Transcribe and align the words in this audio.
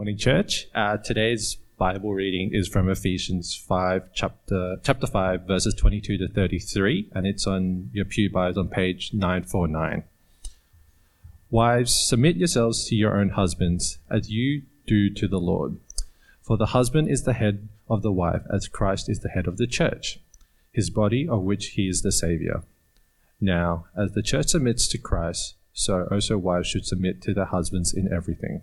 Morning, 0.00 0.16
church. 0.16 0.66
Uh, 0.74 0.96
today's 0.96 1.58
Bible 1.76 2.14
reading 2.14 2.52
is 2.54 2.66
from 2.66 2.88
Ephesians 2.88 3.54
5, 3.54 4.14
chapter, 4.14 4.78
chapter 4.82 5.06
5, 5.06 5.42
verses 5.42 5.74
22 5.74 6.16
to 6.16 6.26
33, 6.26 7.10
and 7.12 7.26
it's 7.26 7.46
on 7.46 7.90
your 7.92 8.06
Pew 8.06 8.30
Bibles 8.30 8.56
on 8.56 8.68
page 8.68 9.10
949. 9.12 10.04
Wives, 11.50 11.92
submit 11.92 12.36
yourselves 12.36 12.86
to 12.86 12.96
your 12.96 13.20
own 13.20 13.28
husbands, 13.28 13.98
as 14.10 14.30
you 14.30 14.62
do 14.86 15.10
to 15.10 15.28
the 15.28 15.36
Lord. 15.36 15.76
For 16.40 16.56
the 16.56 16.72
husband 16.72 17.10
is 17.10 17.24
the 17.24 17.34
head 17.34 17.68
of 17.90 18.00
the 18.00 18.10
wife, 18.10 18.44
as 18.50 18.68
Christ 18.68 19.10
is 19.10 19.20
the 19.20 19.28
head 19.28 19.46
of 19.46 19.58
the 19.58 19.66
church, 19.66 20.18
his 20.72 20.88
body 20.88 21.28
of 21.28 21.42
which 21.42 21.72
he 21.72 21.90
is 21.90 22.00
the 22.00 22.10
Saviour. 22.10 22.64
Now, 23.38 23.84
as 23.94 24.12
the 24.12 24.22
church 24.22 24.48
submits 24.48 24.88
to 24.88 24.96
Christ, 24.96 25.56
so 25.74 26.08
also 26.10 26.38
wives 26.38 26.68
should 26.68 26.86
submit 26.86 27.20
to 27.20 27.34
their 27.34 27.44
husbands 27.44 27.92
in 27.92 28.10
everything. 28.10 28.62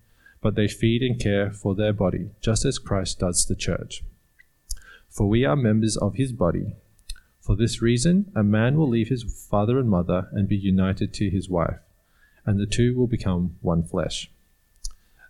but 0.41 0.55
they 0.55 0.67
feed 0.67 1.01
and 1.01 1.19
care 1.19 1.51
for 1.51 1.75
their 1.75 1.93
body, 1.93 2.31
just 2.41 2.65
as 2.65 2.79
Christ 2.79 3.19
does 3.19 3.45
the 3.45 3.55
church. 3.55 4.03
For 5.09 5.27
we 5.27 5.45
are 5.45 5.55
members 5.55 5.97
of 5.97 6.15
his 6.15 6.31
body. 6.31 6.75
For 7.39 7.55
this 7.55 7.81
reason, 7.81 8.31
a 8.35 8.43
man 8.43 8.75
will 8.75 8.89
leave 8.89 9.09
his 9.09 9.23
father 9.49 9.79
and 9.79 9.89
mother 9.89 10.29
and 10.31 10.47
be 10.47 10.57
united 10.57 11.13
to 11.15 11.29
his 11.29 11.49
wife, 11.49 11.79
and 12.45 12.59
the 12.59 12.65
two 12.65 12.95
will 12.95 13.07
become 13.07 13.57
one 13.61 13.83
flesh. 13.83 14.31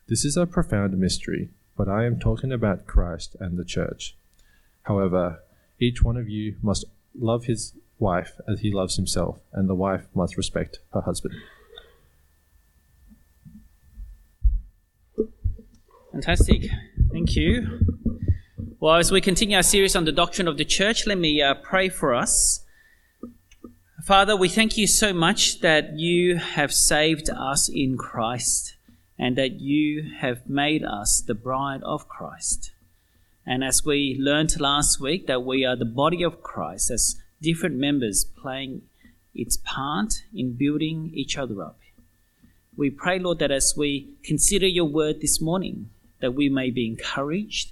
This 0.08 0.26
is 0.26 0.38
a 0.38 0.46
profound 0.46 0.98
mystery, 0.98 1.50
but 1.78 1.88
I 1.88 2.06
am 2.06 2.20
talking 2.20 2.52
about 2.52 2.86
Christ 2.86 3.36
and 3.40 3.58
the 3.58 3.66
church. 3.66 4.16
However, 4.84 5.42
each 5.80 6.04
one 6.04 6.18
of 6.18 6.30
you 6.30 6.56
must 6.62 6.86
love 7.18 7.46
his 7.46 7.74
wife 7.98 8.40
as 8.48 8.60
he 8.60 8.72
loves 8.72 8.96
himself, 8.98 9.40
and 9.54 9.70
the 9.70 9.76
wife 9.76 10.06
must 10.14 10.38
respect 10.38 10.80
her 10.94 11.02
husband. 11.02 11.36
Fantastic. 16.22 16.70
Thank 17.12 17.36
you. 17.36 17.80
Well, 18.80 18.98
as 18.98 19.12
we 19.12 19.22
continue 19.22 19.58
our 19.58 19.64
series 19.64 19.96
on 19.96 20.06
the 20.06 20.12
doctrine 20.12 20.48
of 20.48 20.56
the 20.56 20.66
church, 20.66 21.08
let 21.08 21.18
me 21.18 21.42
uh, 21.42 21.56
pray 21.56 21.90
for 21.90 22.14
us. 22.14 22.64
Father, 24.04 24.38
we 24.38 24.48
thank 24.48 24.78
you 24.78 24.86
so 24.86 25.14
much 25.14 25.62
that 25.62 25.98
you 25.98 26.36
have 26.36 26.72
saved 26.72 27.32
us 27.32 27.68
in 27.70 27.98
Christ 27.98 28.76
and 29.18 29.36
that 29.36 29.62
you 29.62 30.12
have 30.20 30.48
made 30.48 30.84
us 30.84 31.24
the 31.26 31.34
bride 31.34 31.82
of 31.82 32.08
Christ. 32.08 32.72
And 33.44 33.64
as 33.64 33.84
we 33.84 34.16
learned 34.20 34.62
last 34.62 35.00
week, 35.00 35.26
that 35.26 35.44
we 35.44 35.66
are 35.66 35.76
the 35.76 35.86
body 35.86 36.22
of 36.22 36.44
Christ 36.44 36.92
as 36.92 37.20
different 37.42 37.78
members 37.78 38.26
playing 38.26 38.84
its 39.34 39.58
part 39.58 40.22
in 40.36 40.54
building 40.54 41.10
each 41.16 41.36
other 41.36 41.64
up. 41.64 41.80
We 42.78 42.92
pray, 42.92 43.18
Lord, 43.18 43.40
that 43.40 43.50
as 43.50 43.74
we 43.76 44.14
consider 44.24 44.68
your 44.68 44.86
word 44.86 45.20
this 45.20 45.42
morning, 45.42 45.90
that 46.22 46.34
we 46.34 46.50
may 46.50 46.70
be 46.70 46.88
encouraged 46.88 47.72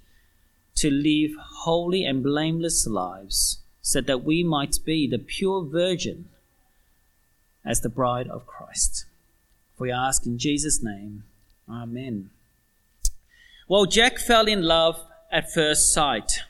to 0.76 0.90
live 0.90 1.32
holy 1.64 2.04
and 2.04 2.24
blameless 2.24 2.88
lives, 2.88 3.60
so 3.82 4.02
that 4.02 4.24
we 4.24 4.44
might 4.44 4.78
be 4.86 5.08
the 5.08 5.18
pure 5.18 5.64
virgin 5.64 6.30
as 7.66 7.82
the 7.82 7.90
bride 7.90 8.28
of 8.28 8.46
Christ. 8.46 9.06
For 9.76 9.84
we 9.84 9.92
ask 9.92 10.26
in 10.26 10.38
Jesus' 10.38 10.84
name, 10.84 11.24
Amen. 11.70 12.32
Well, 13.68 13.86
Jack 13.86 14.18
fell 14.18 14.48
in 14.48 14.64
love 14.64 15.00
at 15.32 15.54
first 15.54 15.94
sight. 15.94 16.42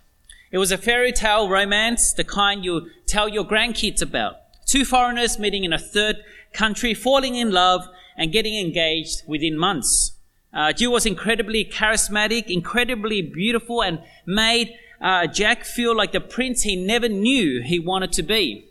It 0.52 0.57
was 0.57 0.72
a 0.72 0.78
fairy 0.78 1.12
tale 1.12 1.50
romance, 1.50 2.13
the 2.13 2.23
kind 2.23 2.63
you 2.63 2.90
tell 3.06 3.28
your 3.28 3.44
grandkids 3.44 4.02
about. 4.02 4.38
Two 4.66 4.85
foreigners 4.85 5.38
meeting 5.38 5.63
in 5.63 5.73
a 5.73 5.79
third 5.79 6.18
country, 6.53 6.94
falling 6.94 7.35
in 7.35 7.52
love, 7.52 7.88
and 8.16 8.31
getting 8.31 8.57
engaged 8.57 9.23
within 9.28 9.57
months. 9.57 10.13
Uh, 10.53 10.73
Jill 10.73 10.91
was 10.91 11.05
incredibly 11.05 11.63
charismatic, 11.63 12.47
incredibly 12.47 13.21
beautiful, 13.21 13.83
and 13.83 14.01
made 14.25 14.73
uh, 15.01 15.27
Jack 15.27 15.63
feel 15.63 15.95
like 15.95 16.11
the 16.11 16.19
prince 16.19 16.63
he 16.63 16.75
never 16.75 17.07
knew 17.07 17.61
he 17.63 17.79
wanted 17.79 18.11
to 18.13 18.23
be. 18.23 18.65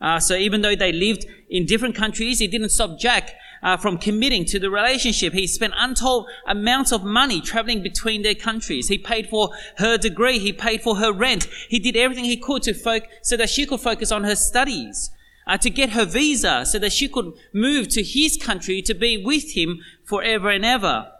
Uh, 0.00 0.18
so 0.18 0.34
even 0.34 0.62
though 0.62 0.74
they 0.74 0.92
lived 0.92 1.26
in 1.50 1.66
different 1.66 1.94
countries, 1.94 2.40
it 2.40 2.50
didn't 2.50 2.70
stop 2.70 2.98
Jack 2.98 3.34
uh, 3.62 3.76
from 3.76 3.98
committing 3.98 4.46
to 4.46 4.58
the 4.58 4.70
relationship. 4.70 5.34
He 5.34 5.46
spent 5.46 5.74
untold 5.76 6.28
amounts 6.46 6.92
of 6.92 7.04
money 7.04 7.42
traveling 7.42 7.82
between 7.82 8.22
their 8.22 8.34
countries. 8.34 8.88
He 8.88 8.96
paid 8.96 9.28
for 9.28 9.50
her 9.76 9.98
degree. 9.98 10.38
He 10.38 10.54
paid 10.54 10.80
for 10.80 10.96
her 10.96 11.12
rent. 11.12 11.46
He 11.68 11.78
did 11.78 11.96
everything 11.96 12.24
he 12.24 12.38
could 12.38 12.62
to 12.62 12.72
fo- 12.72 13.00
so 13.22 13.36
that 13.36 13.50
she 13.50 13.66
could 13.66 13.80
focus 13.80 14.10
on 14.10 14.24
her 14.24 14.36
studies 14.36 15.10
uh, 15.50 15.58
to 15.58 15.68
get 15.68 15.90
her 15.90 16.04
visa 16.04 16.64
so 16.64 16.78
that 16.78 16.92
she 16.92 17.08
could 17.08 17.32
move 17.52 17.88
to 17.88 18.04
his 18.04 18.36
country 18.36 18.80
to 18.80 18.94
be 18.94 19.22
with 19.22 19.54
him 19.54 19.80
forever 20.04 20.48
and 20.48 20.64
ever. 20.64 21.10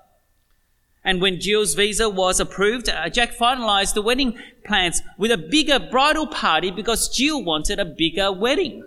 And 1.03 1.21
when 1.21 1.41
Jill's 1.41 1.75
visa 1.75 2.09
was 2.09 2.39
approved, 2.39 2.89
uh, 2.89 3.09
Jack 3.09 3.37
finalized 3.37 3.95
the 3.95 4.03
wedding 4.03 4.39
plans 4.65 5.03
with 5.19 5.33
a 5.33 5.39
bigger 5.39 5.81
bridal 5.81 6.29
party 6.29 6.71
because 6.71 7.09
Jill 7.09 7.43
wanted 7.43 7.81
a 7.81 7.85
bigger 7.85 8.31
wedding. 8.31 8.85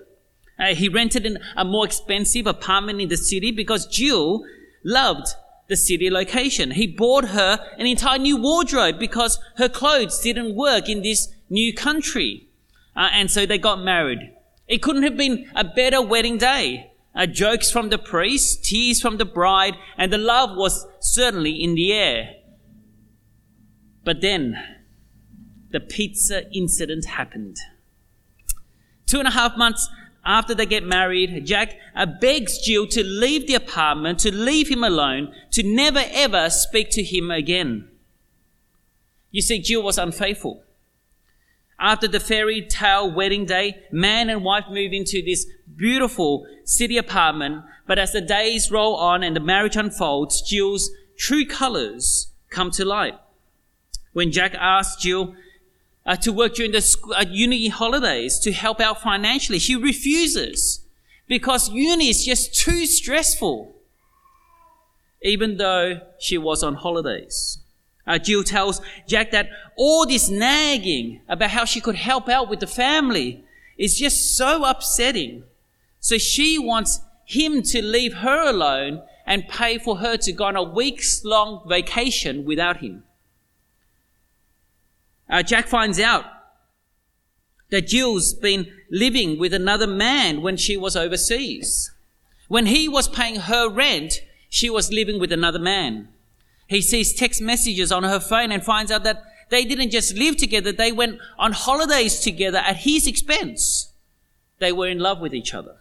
Uh, 0.58 0.76
he 0.76 0.88
rented 0.88 1.26
an, 1.26 1.40
a 1.58 1.66
more 1.66 1.86
expensive 1.86 2.48
apartment 2.48 3.02
in 3.02 3.10
the 3.10 3.18
city 3.18 3.52
because 3.52 3.86
Jill 3.88 4.46
loved 4.86 5.28
the 5.68 5.76
city 5.76 6.10
location. 6.10 6.72
He 6.72 6.88
bought 6.88 7.30
her 7.30 7.60
an 7.78 7.86
entire 7.86 8.20
new 8.20 8.38
wardrobe 8.38 8.98
because 8.98 9.40
her 9.58 9.68
clothes 9.68 10.22
didn't 10.22 10.56
work 10.56 10.88
in 10.88 11.02
this 11.02 11.28
new 11.50 11.74
country. 11.74 12.48
Uh, 12.96 13.10
and 13.12 13.30
so 13.30 13.46
they 13.46 13.58
got 13.58 13.84
married. 13.84 14.33
It 14.68 14.82
couldn't 14.82 15.04
have 15.04 15.18
been 15.18 15.50
a 15.56 15.64
better 15.64 16.02
wedding 16.02 16.38
day. 16.38 16.92
Uh, 17.16 17.28
jokes 17.28 17.70
from 17.70 17.90
the 17.90 17.98
priest, 17.98 18.66
tears 18.66 19.00
from 19.00 19.18
the 19.18 19.26
bride, 19.26 19.76
and 19.98 20.12
the 20.12 20.18
love 20.18 20.58
was 20.58 20.88
certainly 21.00 21.52
in 21.52 21.76
the 21.76 21.94
air. 21.94 22.36
But 24.04 24.22
then, 24.22 24.58
the 25.70 25.80
pizza 25.80 26.52
incident 26.52 27.06
happened. 27.06 27.58
Two 29.06 29.20
and 29.20 29.28
a 29.28 29.32
half 29.32 29.58
months 29.58 29.90
after 30.26 30.56
they 30.56 30.66
get 30.66 30.84
married, 30.84 31.46
Jack 31.46 31.76
uh, 31.96 32.06
begs 32.06 32.58
Jill 32.60 32.88
to 32.88 33.04
leave 33.04 33.46
the 33.46 33.56
apartment, 33.56 34.20
to 34.20 34.34
leave 34.34 34.70
him 34.70 34.84
alone, 34.84 35.34
to 35.52 35.64
never 35.64 36.02
ever 36.12 36.50
speak 36.50 36.90
to 36.92 37.04
him 37.04 37.30
again. 37.30 37.90
You 39.32 39.42
see, 39.42 39.60
Jill 39.60 39.84
was 39.84 39.98
unfaithful. 39.98 40.64
After 41.84 42.08
the 42.08 42.22
fairy 42.22 42.62
tale 42.62 43.12
wedding 43.12 43.46
day, 43.46 43.76
man 43.92 44.30
and 44.30 44.42
wife 44.42 44.64
move 44.70 44.94
into 44.94 45.22
this 45.22 45.46
beautiful 45.76 46.48
city 46.64 46.98
apartment. 46.98 47.66
But 47.86 48.00
as 48.00 48.14
the 48.14 48.22
days 48.22 48.72
roll 48.72 48.96
on 48.96 49.22
and 49.22 49.36
the 49.36 49.42
marriage 49.42 49.76
unfolds, 49.76 50.42
Jill's 50.42 50.90
true 51.18 51.46
colors 51.46 52.32
come 52.50 52.72
to 52.72 52.86
light. 52.86 53.16
When 54.14 54.32
Jack 54.32 54.56
asks 54.56 55.02
Jill 55.02 55.36
uh, 56.06 56.16
to 56.18 56.32
work 56.32 56.56
during 56.56 56.72
the 56.72 56.80
school, 56.80 57.16
uh, 57.16 57.26
uni 57.30 57.68
holidays 57.68 58.40
to 58.40 58.54
help 58.54 58.80
out 58.80 59.02
financially, 59.02 59.60
she 59.60 59.76
refuses 59.76 60.86
because 61.28 61.70
uni 61.70 62.08
is 62.08 62.24
just 62.24 62.56
too 62.56 62.86
stressful, 62.86 63.76
even 65.22 65.58
though 65.58 66.00
she 66.18 66.38
was 66.38 66.64
on 66.64 66.76
holidays. 66.76 67.58
Uh, 68.06 68.18
Jill 68.18 68.44
tells 68.44 68.82
Jack 69.08 69.32
that 69.32 69.50
all 69.78 70.06
this 70.06 70.30
nagging 70.30 71.22
about 71.30 71.52
how 71.52 71.66
she 71.66 71.80
could 71.80 71.96
help 71.96 72.28
out 72.28 72.50
with 72.50 72.60
the 72.60 72.68
family 72.68 73.44
is 73.78 73.98
just 73.98 74.36
so 74.36 74.66
upsetting. 74.66 75.44
So 76.00 76.18
she 76.18 76.60
wants 76.60 77.00
him 77.26 77.62
to 77.64 77.82
leave 77.82 78.16
her 78.16 78.50
alone 78.50 79.02
and 79.26 79.48
pay 79.48 79.78
for 79.78 79.98
her 79.98 80.18
to 80.18 80.32
go 80.34 80.46
on 80.46 80.56
a 80.58 80.64
week's 80.64 81.24
long 81.24 81.66
vacation 81.68 82.44
without 82.44 82.78
him. 82.78 83.04
Uh, 85.30 85.42
Jack 85.42 85.68
finds 85.68 86.00
out 86.00 86.26
that 87.72 87.88
Jill's 87.88 88.34
been 88.34 88.68
living 88.92 89.40
with 89.40 89.54
another 89.54 89.88
man 89.88 90.42
when 90.42 90.58
she 90.58 90.78
was 90.78 90.96
overseas. 90.96 91.92
When 92.48 92.68
he 92.68 92.88
was 92.88 93.08
paying 93.08 93.40
her 93.40 93.70
rent, 93.70 94.22
she 94.50 94.70
was 94.70 94.92
living 94.92 95.20
with 95.20 95.32
another 95.32 95.58
man. 95.58 96.10
He 96.68 96.82
sees 96.82 97.14
text 97.14 97.42
messages 97.42 97.92
on 97.92 98.04
her 98.04 98.20
phone 98.20 98.52
and 98.52 98.64
finds 98.64 98.92
out 98.92 99.04
that 99.04 99.24
they 99.50 99.66
didn't 99.66 99.92
just 99.92 100.16
live 100.16 100.38
together, 100.38 100.72
they 100.72 100.92
went 100.92 101.20
on 101.38 101.52
holidays 101.52 102.20
together 102.20 102.58
at 102.58 102.78
his 102.78 103.06
expense. 103.06 103.94
They 104.60 104.72
were 104.72 104.88
in 104.88 105.00
love 105.00 105.20
with 105.20 105.34
each 105.34 105.54
other. 105.54 105.78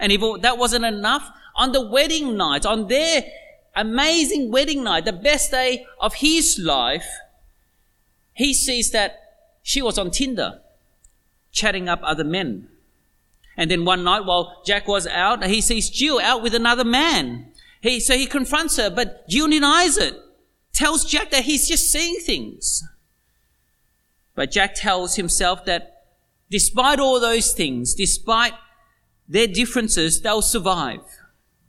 And 0.00 0.12
if 0.12 0.22
that 0.42 0.58
wasn't 0.58 0.84
enough, 0.84 1.30
on 1.56 1.72
the 1.72 1.86
wedding 1.86 2.36
night, 2.36 2.64
on 2.64 2.86
their 2.86 3.24
amazing 3.74 4.50
wedding 4.50 4.84
night, 4.84 5.04
the 5.04 5.12
best 5.12 5.50
day 5.50 5.84
of 6.00 6.14
his 6.14 6.58
life, 6.58 7.06
he 8.32 8.54
sees 8.54 8.92
that 8.92 9.18
she 9.62 9.82
was 9.82 9.98
on 9.98 10.10
Tinder, 10.10 10.60
chatting 11.50 11.88
up 11.88 12.00
other 12.02 12.24
men. 12.24 12.68
And 13.56 13.70
then 13.70 13.84
one 13.84 14.04
night 14.04 14.24
while 14.24 14.62
Jack 14.64 14.86
was 14.86 15.06
out, 15.06 15.44
he 15.44 15.60
sees 15.60 15.90
Jill 15.90 16.20
out 16.20 16.42
with 16.42 16.54
another 16.54 16.84
man. 16.84 17.52
He, 17.80 18.00
so 18.00 18.16
he 18.16 18.26
confronts 18.26 18.76
her, 18.76 18.90
but 18.90 19.28
Jill 19.28 19.48
denies 19.48 19.96
it. 19.96 20.14
Tells 20.72 21.04
Jack 21.04 21.30
that 21.30 21.44
he's 21.44 21.68
just 21.68 21.90
seeing 21.90 22.16
things. 22.20 22.84
But 24.34 24.50
Jack 24.50 24.74
tells 24.74 25.16
himself 25.16 25.64
that 25.64 26.04
despite 26.50 27.00
all 27.00 27.20
those 27.20 27.52
things, 27.52 27.94
despite 27.94 28.54
their 29.28 29.46
differences, 29.46 30.20
they'll 30.20 30.42
survive. 30.42 31.00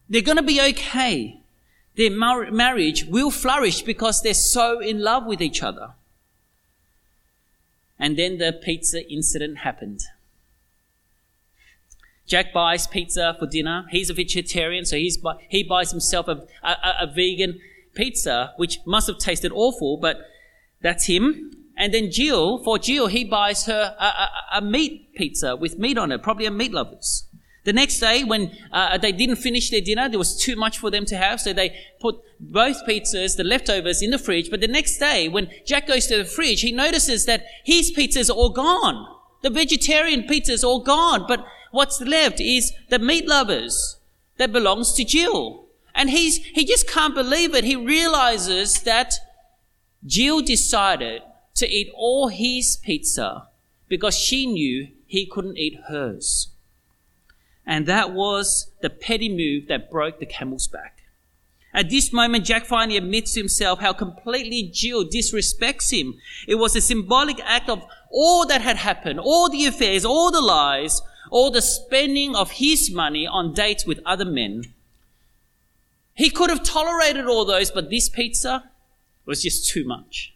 They're 0.07 0.21
going 0.21 0.37
to 0.37 0.43
be 0.43 0.61
okay. 0.61 1.41
Their 1.95 2.11
mar- 2.11 2.51
marriage 2.51 3.05
will 3.05 3.31
flourish 3.31 3.81
because 3.81 4.21
they're 4.21 4.33
so 4.33 4.79
in 4.79 5.01
love 5.01 5.25
with 5.25 5.41
each 5.41 5.61
other. 5.61 5.93
And 7.97 8.17
then 8.17 8.37
the 8.37 8.53
pizza 8.53 9.07
incident 9.11 9.59
happened. 9.59 10.01
Jack 12.29 12.53
buys 12.53 12.85
pizza 12.85 13.35
for 13.39 13.47
dinner. 13.47 13.85
He's 13.89 14.11
a 14.11 14.13
vegetarian, 14.13 14.85
so 14.85 14.95
he's, 14.95 15.17
he 15.49 15.63
buys 15.63 15.89
himself 15.89 16.27
a, 16.27 16.45
a, 16.63 16.95
a 17.01 17.07
vegan 17.13 17.59
pizza, 17.95 18.53
which 18.57 18.77
must 18.85 19.07
have 19.07 19.17
tasted 19.17 19.51
awful, 19.51 19.97
but 19.97 20.17
that's 20.79 21.07
him. 21.07 21.51
And 21.75 21.91
then 21.91 22.11
Jill, 22.11 22.63
for 22.63 22.77
Jill, 22.77 23.07
he 23.07 23.23
buys 23.23 23.65
her 23.65 23.95
a, 23.99 24.03
a, 24.03 24.29
a, 24.57 24.61
meat 24.61 25.15
pizza 25.15 25.55
with 25.55 25.79
meat 25.79 25.97
on 25.97 26.11
it, 26.11 26.21
probably 26.21 26.45
a 26.45 26.51
meat 26.51 26.71
lovers. 26.71 27.25
The 27.65 27.73
next 27.73 27.99
day, 27.99 28.23
when 28.23 28.55
uh, 28.71 28.97
they 28.99 29.11
didn't 29.11 29.37
finish 29.37 29.71
their 29.71 29.81
dinner, 29.81 30.07
there 30.07 30.19
was 30.19 30.39
too 30.39 30.55
much 30.55 30.77
for 30.77 30.91
them 30.91 31.05
to 31.05 31.17
have, 31.17 31.41
so 31.41 31.51
they 31.51 31.75
put 31.99 32.15
both 32.39 32.85
pizzas, 32.85 33.37
the 33.37 33.43
leftovers, 33.43 34.01
in 34.01 34.11
the 34.11 34.19
fridge. 34.19 34.51
But 34.51 34.61
the 34.61 34.67
next 34.67 34.97
day, 34.99 35.29
when 35.29 35.49
Jack 35.65 35.87
goes 35.87 36.05
to 36.07 36.17
the 36.17 36.25
fridge, 36.25 36.61
he 36.61 36.71
notices 36.71 37.25
that 37.25 37.45
his 37.65 37.91
pizzas 37.91 38.29
all 38.29 38.49
gone. 38.49 39.07
The 39.41 39.49
vegetarian 39.49 40.23
pizza 40.23 40.51
is 40.51 40.63
all 40.63 40.83
gone, 40.83 41.25
but 41.27 41.45
what's 41.71 42.01
left 42.01 42.39
is 42.39 42.73
the 42.89 42.99
meat 42.99 43.27
lovers 43.27 43.97
that 44.37 44.51
belongs 44.51 44.93
to 44.93 45.03
Jill. 45.03 45.67
And 45.93 46.09
he's, 46.09 46.37
he 46.37 46.65
just 46.65 46.87
can't 46.87 47.15
believe 47.15 47.53
it. 47.53 47.63
He 47.63 47.75
realizes 47.75 48.81
that 48.83 49.13
Jill 50.05 50.41
decided 50.41 51.21
to 51.55 51.67
eat 51.69 51.91
all 51.93 52.29
his 52.29 52.77
pizza 52.83 53.47
because 53.87 54.17
she 54.17 54.45
knew 54.45 54.87
he 55.05 55.25
couldn't 55.25 55.57
eat 55.57 55.79
hers. 55.89 56.49
And 57.65 57.85
that 57.85 58.13
was 58.13 58.71
the 58.81 58.89
petty 58.89 59.29
move 59.29 59.67
that 59.67 59.91
broke 59.91 60.19
the 60.19 60.25
camel's 60.25 60.67
back. 60.67 60.99
At 61.73 61.89
this 61.89 62.11
moment, 62.11 62.45
Jack 62.45 62.65
finally 62.65 62.97
admits 62.97 63.33
to 63.33 63.41
himself 63.41 63.79
how 63.79 63.93
completely 63.93 64.71
Jill 64.73 65.05
disrespects 65.05 65.91
him. 65.91 66.15
It 66.47 66.55
was 66.55 66.75
a 66.75 66.81
symbolic 66.81 67.39
act 67.43 67.69
of 67.69 67.85
all 68.09 68.47
that 68.47 68.61
had 68.61 68.77
happened, 68.77 69.19
all 69.19 69.49
the 69.49 69.65
affairs, 69.65 70.03
all 70.03 70.31
the 70.31 70.41
lies, 70.41 71.01
all 71.29 71.51
the 71.51 71.61
spending 71.61 72.35
of 72.35 72.51
his 72.51 72.91
money 72.91 73.25
on 73.27 73.53
dates 73.53 73.85
with 73.85 73.99
other 74.05 74.25
men. 74.25 74.73
He 76.13 76.29
could 76.29 76.49
have 76.49 76.63
tolerated 76.63 77.25
all 77.25 77.45
those, 77.45 77.71
but 77.71 77.89
this 77.89 78.09
pizza 78.09 78.69
was 79.25 79.43
just 79.43 79.69
too 79.69 79.85
much. 79.85 80.33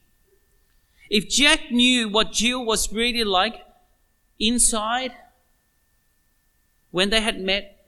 If 1.10 1.28
Jack 1.28 1.72
knew 1.72 2.10
what 2.10 2.32
Jill 2.32 2.66
was 2.66 2.92
really 2.92 3.24
like 3.24 3.66
inside, 4.40 5.14
when 6.92 7.10
they 7.10 7.22
had 7.22 7.42
met, 7.42 7.86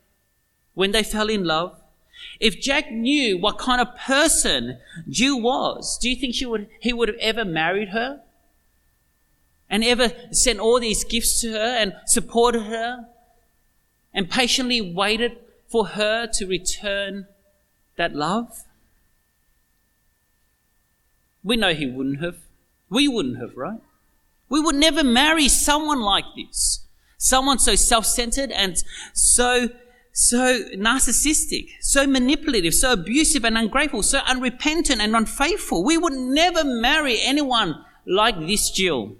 when 0.74 0.92
they 0.92 1.04
fell 1.04 1.30
in 1.30 1.44
love, 1.44 1.80
if 2.40 2.60
Jack 2.60 2.92
knew 2.92 3.38
what 3.38 3.58
kind 3.58 3.80
of 3.80 3.96
person 3.96 4.80
Jill 5.10 5.42
was, 5.42 5.98
do 5.98 6.10
you 6.10 6.16
think 6.16 6.36
she 6.36 6.46
would, 6.46 6.68
he 6.80 6.92
would 6.92 7.08
have 7.08 7.18
ever 7.20 7.46
married 7.46 7.90
her? 7.90 8.22
And 9.70 9.84
ever 9.84 10.12
sent 10.32 10.60
all 10.60 10.80
these 10.80 11.04
gifts 11.04 11.42
to 11.42 11.52
her 11.52 11.78
and 11.78 11.94
supported 12.06 12.64
her 12.64 13.08
and 14.14 14.30
patiently 14.30 14.80
waited 14.82 15.38
for 15.68 15.88
her 15.88 16.28
to 16.34 16.46
return 16.46 17.28
that 17.98 18.16
love? 18.16 18.64
We 21.44 21.58
know 21.58 21.74
he 21.74 21.86
wouldn't 21.86 22.22
have. 22.22 22.38
We 22.90 23.08
wouldn't 23.08 23.40
have, 23.40 23.58
right? 23.58 23.80
We 24.50 24.60
would 24.60 24.76
never 24.76 25.04
marry 25.04 25.50
someone 25.50 26.02
like 26.02 26.26
this. 26.36 26.86
Someone 27.18 27.60
so 27.60 27.76
self-centered 27.76 28.52
and 28.52 28.78
so, 29.14 29.70
so 30.12 30.60
narcissistic, 30.76 31.70
so 31.82 32.06
manipulative, 32.06 32.74
so 32.74 32.94
abusive 32.94 33.44
and 33.44 33.58
ungrateful, 33.58 34.04
so 34.04 34.20
unrepentant 34.20 35.02
and 35.02 35.16
unfaithful. 35.16 35.84
We 35.84 35.98
would 35.98 36.14
never 36.14 36.64
marry 36.64 37.20
anyone 37.22 37.84
like 38.06 38.40
this 38.40 38.70
Jill. 38.70 39.16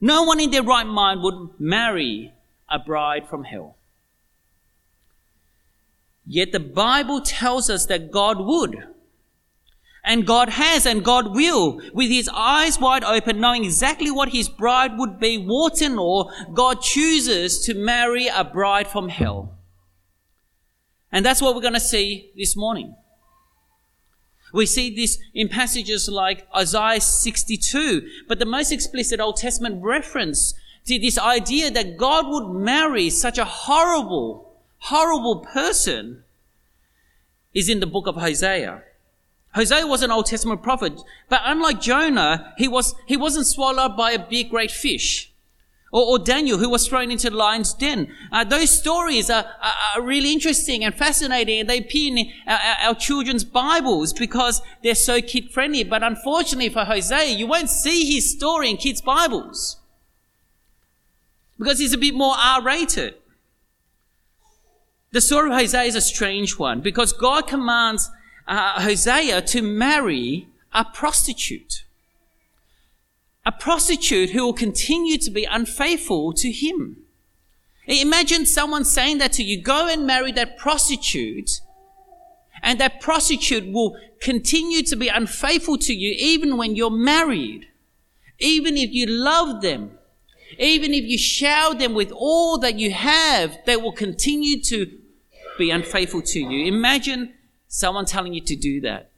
No 0.00 0.22
one 0.22 0.40
in 0.40 0.50
their 0.50 0.62
right 0.62 0.86
mind 0.86 1.22
would 1.22 1.50
marry 1.58 2.32
a 2.68 2.78
bride 2.78 3.28
from 3.28 3.44
hell. 3.44 3.76
Yet 6.26 6.52
the 6.52 6.60
Bible 6.60 7.20
tells 7.20 7.68
us 7.68 7.86
that 7.86 8.10
God 8.10 8.38
would. 8.38 8.76
And 10.02 10.26
God 10.26 10.48
has 10.48 10.86
and 10.86 11.04
God 11.04 11.34
will, 11.34 11.80
with 11.92 12.08
his 12.08 12.30
eyes 12.32 12.80
wide 12.80 13.04
open, 13.04 13.40
knowing 13.40 13.64
exactly 13.64 14.10
what 14.10 14.30
his 14.30 14.48
bride 14.48 14.92
would 14.96 15.20
be, 15.20 15.36
warts 15.36 15.82
and 15.82 15.98
all, 15.98 16.32
God 16.54 16.80
chooses 16.80 17.58
to 17.66 17.74
marry 17.74 18.26
a 18.28 18.42
bride 18.42 18.88
from 18.88 19.10
hell. 19.10 19.58
And 21.12 21.26
that's 21.26 21.42
what 21.42 21.54
we're 21.54 21.60
going 21.60 21.74
to 21.74 21.80
see 21.80 22.32
this 22.36 22.56
morning. 22.56 22.94
We 24.52 24.66
see 24.66 24.94
this 24.94 25.18
in 25.34 25.48
passages 25.48 26.08
like 26.08 26.46
Isaiah 26.56 27.00
62, 27.00 28.08
but 28.28 28.38
the 28.38 28.46
most 28.46 28.72
explicit 28.72 29.20
Old 29.20 29.36
Testament 29.36 29.82
reference 29.82 30.54
to 30.86 30.98
this 30.98 31.18
idea 31.18 31.70
that 31.70 31.96
God 31.96 32.26
would 32.28 32.52
marry 32.52 33.10
such 33.10 33.38
a 33.38 33.44
horrible, 33.44 34.56
horrible 34.78 35.40
person 35.40 36.24
is 37.54 37.68
in 37.68 37.80
the 37.80 37.86
book 37.86 38.06
of 38.06 38.16
Hosea. 38.16 38.82
Hosea 39.54 39.86
was 39.86 40.02
an 40.02 40.10
Old 40.10 40.26
Testament 40.26 40.62
prophet, 40.62 41.00
but 41.28 41.42
unlike 41.44 41.80
Jonah, 41.80 42.54
he, 42.56 42.68
was, 42.68 42.94
he 43.06 43.16
wasn't 43.16 43.46
swallowed 43.46 43.96
by 43.96 44.12
a 44.12 44.28
big 44.28 44.50
great 44.50 44.70
fish. 44.70 45.29
Or, 45.92 46.02
or 46.02 46.18
Daniel, 46.18 46.58
who 46.58 46.68
was 46.68 46.86
thrown 46.86 47.10
into 47.10 47.30
the 47.30 47.36
lion's 47.36 47.74
den. 47.74 48.14
Uh, 48.30 48.44
those 48.44 48.70
stories 48.70 49.28
are, 49.28 49.44
are, 49.44 49.74
are, 49.96 50.02
really 50.02 50.32
interesting 50.32 50.84
and 50.84 50.94
fascinating, 50.94 51.60
and 51.60 51.68
they 51.68 51.78
appear 51.78 52.16
in 52.16 52.30
our, 52.46 52.88
our 52.88 52.94
children's 52.94 53.42
Bibles 53.42 54.12
because 54.12 54.62
they're 54.84 54.94
so 54.94 55.20
kid 55.20 55.50
friendly. 55.50 55.82
But 55.82 56.04
unfortunately 56.04 56.68
for 56.68 56.84
Hosea, 56.84 57.36
you 57.36 57.46
won't 57.46 57.70
see 57.70 58.12
his 58.14 58.30
story 58.30 58.70
in 58.70 58.76
kids' 58.76 59.00
Bibles 59.00 59.78
because 61.58 61.78
he's 61.78 61.92
a 61.92 61.98
bit 61.98 62.14
more 62.14 62.34
R 62.36 62.62
rated. 62.62 63.14
The 65.12 65.20
story 65.20 65.50
of 65.50 65.56
Hosea 65.58 65.82
is 65.82 65.96
a 65.96 66.00
strange 66.00 66.58
one 66.58 66.80
because 66.80 67.12
God 67.12 67.48
commands 67.48 68.10
uh, 68.46 68.80
Hosea 68.80 69.42
to 69.42 69.60
marry 69.60 70.48
a 70.72 70.84
prostitute. 70.84 71.84
A 73.44 73.52
prostitute 73.52 74.30
who 74.30 74.44
will 74.44 74.52
continue 74.52 75.16
to 75.18 75.30
be 75.30 75.44
unfaithful 75.44 76.32
to 76.34 76.50
him. 76.52 76.98
Imagine 77.86 78.46
someone 78.46 78.84
saying 78.84 79.18
that 79.18 79.32
to 79.32 79.42
you, 79.42 79.60
go 79.60 79.88
and 79.88 80.06
marry 80.06 80.30
that 80.32 80.58
prostitute, 80.58 81.60
and 82.62 82.78
that 82.78 83.00
prostitute 83.00 83.72
will 83.72 83.96
continue 84.20 84.82
to 84.82 84.96
be 84.96 85.08
unfaithful 85.08 85.78
to 85.78 85.94
you 85.94 86.14
even 86.18 86.56
when 86.56 86.76
you're 86.76 86.90
married. 86.90 87.66
Even 88.38 88.76
if 88.76 88.90
you 88.92 89.06
love 89.06 89.62
them, 89.62 89.98
even 90.58 90.92
if 90.92 91.04
you 91.04 91.18
shower 91.18 91.74
them 91.74 91.94
with 91.94 92.12
all 92.12 92.58
that 92.58 92.78
you 92.78 92.90
have, 92.90 93.58
they 93.66 93.76
will 93.76 93.92
continue 93.92 94.60
to 94.62 94.98
be 95.58 95.70
unfaithful 95.70 96.22
to 96.22 96.40
you. 96.40 96.66
Imagine 96.66 97.34
someone 97.68 98.04
telling 98.04 98.34
you 98.34 98.40
to 98.42 98.56
do 98.56 98.80
that. 98.82 99.09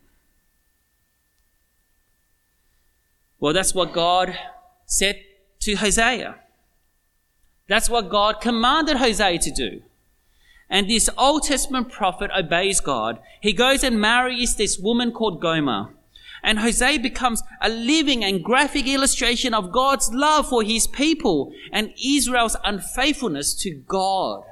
Well, 3.42 3.52
that's 3.52 3.74
what 3.74 3.92
God 3.92 4.38
said 4.86 5.20
to 5.62 5.74
Hosea. 5.74 6.36
That's 7.68 7.90
what 7.90 8.08
God 8.08 8.40
commanded 8.40 8.98
Hosea 8.98 9.40
to 9.40 9.50
do. 9.50 9.82
And 10.70 10.88
this 10.88 11.10
Old 11.18 11.42
Testament 11.42 11.90
prophet 11.90 12.30
obeys 12.30 12.78
God. 12.78 13.18
He 13.40 13.52
goes 13.52 13.82
and 13.82 14.00
marries 14.00 14.54
this 14.54 14.78
woman 14.78 15.10
called 15.10 15.40
Gomer. 15.40 15.88
And 16.44 16.60
Hosea 16.60 17.00
becomes 17.00 17.42
a 17.60 17.68
living 17.68 18.22
and 18.22 18.44
graphic 18.44 18.86
illustration 18.86 19.54
of 19.54 19.72
God's 19.72 20.12
love 20.12 20.48
for 20.48 20.62
his 20.62 20.86
people 20.86 21.52
and 21.72 21.92
Israel's 22.00 22.56
unfaithfulness 22.64 23.54
to 23.62 23.74
God. 23.74 24.44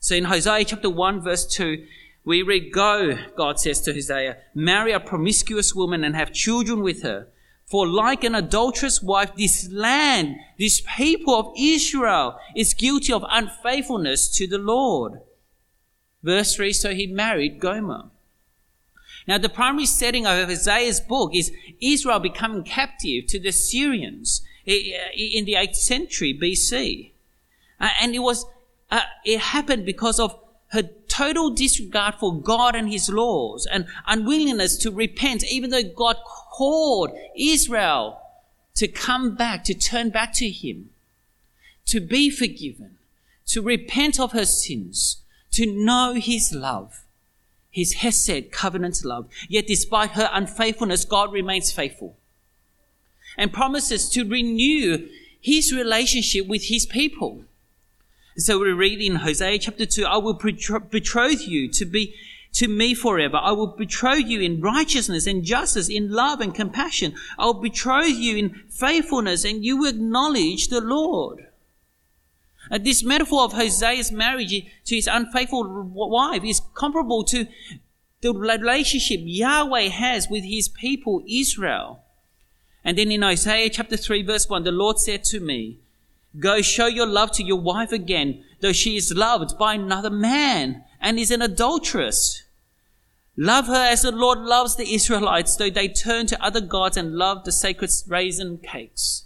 So 0.00 0.14
in 0.14 0.24
Hosea 0.24 0.66
chapter 0.66 0.90
1 0.90 1.22
verse 1.22 1.46
2, 1.46 1.86
we 2.26 2.42
read, 2.42 2.74
Go, 2.74 3.16
God 3.38 3.58
says 3.58 3.80
to 3.82 3.94
Hosea, 3.94 4.36
marry 4.54 4.92
a 4.92 5.00
promiscuous 5.00 5.74
woman 5.74 6.04
and 6.04 6.14
have 6.14 6.30
children 6.30 6.82
with 6.82 7.02
her. 7.02 7.28
For 7.66 7.86
like 7.86 8.22
an 8.22 8.36
adulterous 8.36 9.02
wife, 9.02 9.34
this 9.36 9.68
land, 9.70 10.36
this 10.58 10.82
people 10.96 11.34
of 11.34 11.52
Israel 11.58 12.38
is 12.54 12.74
guilty 12.74 13.12
of 13.12 13.24
unfaithfulness 13.28 14.28
to 14.36 14.46
the 14.46 14.58
Lord. 14.58 15.20
Verse 16.22 16.54
3 16.54 16.72
So 16.72 16.94
he 16.94 17.08
married 17.08 17.58
Gomer. 17.58 18.04
Now, 19.26 19.38
the 19.38 19.48
primary 19.48 19.86
setting 19.86 20.26
of 20.26 20.48
Hosea's 20.48 21.00
book 21.00 21.34
is 21.34 21.50
Israel 21.80 22.20
becoming 22.20 22.62
captive 22.62 23.26
to 23.26 23.40
the 23.40 23.50
Syrians 23.50 24.42
in 24.64 25.44
the 25.44 25.54
8th 25.54 25.74
century 25.74 26.38
BC. 26.40 27.10
Uh, 27.80 27.88
and 28.00 28.14
it 28.14 28.20
was, 28.20 28.46
uh, 28.90 29.02
it 29.24 29.40
happened 29.40 29.84
because 29.84 30.20
of 30.20 30.38
total 31.08 31.50
disregard 31.50 32.14
for 32.16 32.38
God 32.38 32.74
and 32.74 32.90
his 32.90 33.08
laws 33.08 33.66
and 33.66 33.86
unwillingness 34.06 34.76
to 34.78 34.90
repent, 34.90 35.44
even 35.44 35.70
though 35.70 35.82
God 35.82 36.16
called 36.24 37.10
Israel 37.36 38.20
to 38.74 38.88
come 38.88 39.34
back, 39.34 39.64
to 39.64 39.74
turn 39.74 40.10
back 40.10 40.34
to 40.34 40.50
him, 40.50 40.90
to 41.86 42.00
be 42.00 42.30
forgiven, 42.30 42.98
to 43.46 43.62
repent 43.62 44.20
of 44.20 44.32
her 44.32 44.44
sins, 44.44 45.22
to 45.52 45.66
know 45.66 46.14
his 46.14 46.52
love, 46.52 47.04
his 47.70 47.94
Hesed 47.94 48.52
covenant 48.52 49.04
love. 49.04 49.28
Yet 49.48 49.66
despite 49.66 50.10
her 50.10 50.28
unfaithfulness, 50.32 51.04
God 51.04 51.32
remains 51.32 51.72
faithful 51.72 52.16
and 53.36 53.52
promises 53.52 54.08
to 54.10 54.24
renew 54.24 55.08
his 55.40 55.72
relationship 55.72 56.46
with 56.46 56.64
his 56.64 56.86
people. 56.86 57.44
So 58.38 58.58
we 58.58 58.70
read 58.72 59.00
in 59.00 59.16
Hosea 59.16 59.58
chapter 59.58 59.86
2, 59.86 60.04
I 60.04 60.18
will 60.18 60.34
betroth 60.34 61.48
you 61.48 61.70
to 61.70 61.86
be 61.86 62.14
to 62.52 62.68
me 62.68 62.92
forever. 62.92 63.38
I 63.38 63.52
will 63.52 63.68
betroth 63.68 64.26
you 64.26 64.40
in 64.40 64.60
righteousness 64.60 65.26
and 65.26 65.42
justice, 65.42 65.88
in 65.88 66.10
love 66.10 66.42
and 66.42 66.54
compassion. 66.54 67.14
I 67.38 67.46
will 67.46 67.62
betroth 67.62 68.08
you 68.08 68.36
in 68.36 68.50
faithfulness 68.68 69.44
and 69.46 69.64
you 69.64 69.78
will 69.78 69.88
acknowledge 69.88 70.68
the 70.68 70.82
Lord. 70.82 71.46
And 72.70 72.84
this 72.84 73.02
metaphor 73.02 73.44
of 73.44 73.54
Hosea's 73.54 74.12
marriage 74.12 74.50
to 74.84 74.94
his 74.94 75.06
unfaithful 75.06 75.64
wife 75.94 76.44
is 76.44 76.60
comparable 76.74 77.24
to 77.24 77.46
the 78.20 78.34
relationship 78.34 79.20
Yahweh 79.22 79.88
has 79.88 80.28
with 80.28 80.44
his 80.44 80.68
people 80.68 81.22
Israel. 81.26 82.02
And 82.84 82.98
then 82.98 83.10
in 83.10 83.22
Hosea 83.22 83.70
chapter 83.70 83.96
3 83.96 84.24
verse 84.24 84.46
1, 84.46 84.64
the 84.64 84.72
Lord 84.72 84.98
said 84.98 85.24
to 85.24 85.40
me, 85.40 85.80
Go 86.38 86.60
show 86.60 86.86
your 86.86 87.06
love 87.06 87.32
to 87.32 87.42
your 87.42 87.60
wife 87.60 87.92
again, 87.92 88.44
though 88.60 88.72
she 88.72 88.96
is 88.96 89.14
loved 89.14 89.58
by 89.58 89.74
another 89.74 90.10
man 90.10 90.84
and 91.00 91.18
is 91.18 91.30
an 91.30 91.42
adulteress. 91.42 92.42
Love 93.36 93.66
her 93.66 93.74
as 93.74 94.02
the 94.02 94.12
Lord 94.12 94.38
loves 94.38 94.76
the 94.76 94.94
Israelites, 94.94 95.56
though 95.56 95.70
they 95.70 95.88
turn 95.88 96.26
to 96.26 96.42
other 96.42 96.60
gods 96.60 96.96
and 96.96 97.14
love 97.14 97.44
the 97.44 97.52
sacred 97.52 97.90
raisin 98.08 98.58
cakes. 98.58 99.24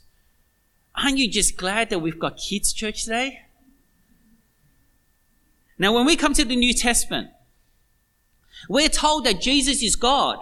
Aren't 0.97 1.19
you 1.19 1.31
just 1.31 1.57
glad 1.57 1.91
that 1.91 2.01
we've 2.01 2.19
got 2.19 2.37
kids' 2.37 2.73
church 2.73 3.05
today? 3.05 3.41
Now, 5.79 5.95
when 5.95 6.05
we 6.05 6.17
come 6.17 6.35
to 6.35 6.45
the 6.45 6.57
New 6.57 6.75
Testament, 6.75 7.31
we're 8.69 8.89
told 8.89 9.25
that 9.25 9.41
Jesus 9.41 9.83
is 9.83 9.97
God 9.97 10.39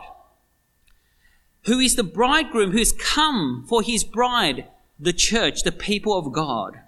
who 1.68 1.78
is 1.78 1.96
the 1.96 2.02
bridegroom 2.04 2.72
who's 2.72 2.92
come 2.92 3.64
for 3.68 3.82
his 3.82 4.02
bride, 4.02 4.66
the 4.98 5.12
church, 5.12 5.62
the 5.62 5.72
people 5.72 6.16
of 6.18 6.32
God, 6.32 6.80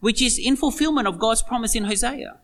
which 0.00 0.22
is 0.22 0.38
in 0.38 0.56
fulfillment 0.56 1.06
of 1.06 1.18
God's 1.18 1.42
promise 1.42 1.74
in 1.74 1.84
Hosea. 1.84 2.38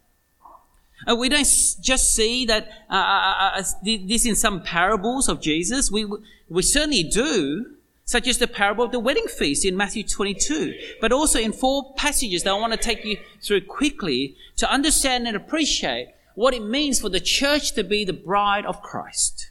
Uh, 1.08 1.16
we 1.16 1.28
don't 1.28 1.46
just 1.80 2.14
see 2.14 2.44
that 2.44 2.68
uh, 2.90 2.94
uh, 2.94 3.50
uh, 3.56 3.60
uh 3.60 3.62
this 3.82 4.26
in 4.26 4.36
some 4.36 4.62
parables 4.62 5.28
of 5.28 5.40
Jesus. 5.40 5.90
We, 5.90 6.06
we 6.48 6.62
certainly 6.62 7.02
do, 7.02 7.76
such 8.04 8.28
as 8.28 8.38
the 8.38 8.46
parable 8.46 8.84
of 8.84 8.92
the 8.92 9.00
wedding 9.00 9.26
feast 9.26 9.64
in 9.64 9.76
Matthew 9.76 10.04
22, 10.04 10.74
but 11.00 11.12
also 11.12 11.38
in 11.38 11.52
four 11.52 11.94
passages 11.94 12.42
that 12.42 12.50
I 12.50 12.58
want 12.58 12.74
to 12.74 12.78
take 12.78 13.04
you 13.04 13.16
through 13.42 13.62
quickly 13.62 14.36
to 14.56 14.70
understand 14.70 15.26
and 15.26 15.36
appreciate 15.36 16.08
what 16.34 16.54
it 16.54 16.62
means 16.62 17.00
for 17.00 17.08
the 17.08 17.20
church 17.20 17.72
to 17.72 17.84
be 17.84 18.04
the 18.04 18.12
bride 18.12 18.66
of 18.66 18.82
Christ. 18.82 19.50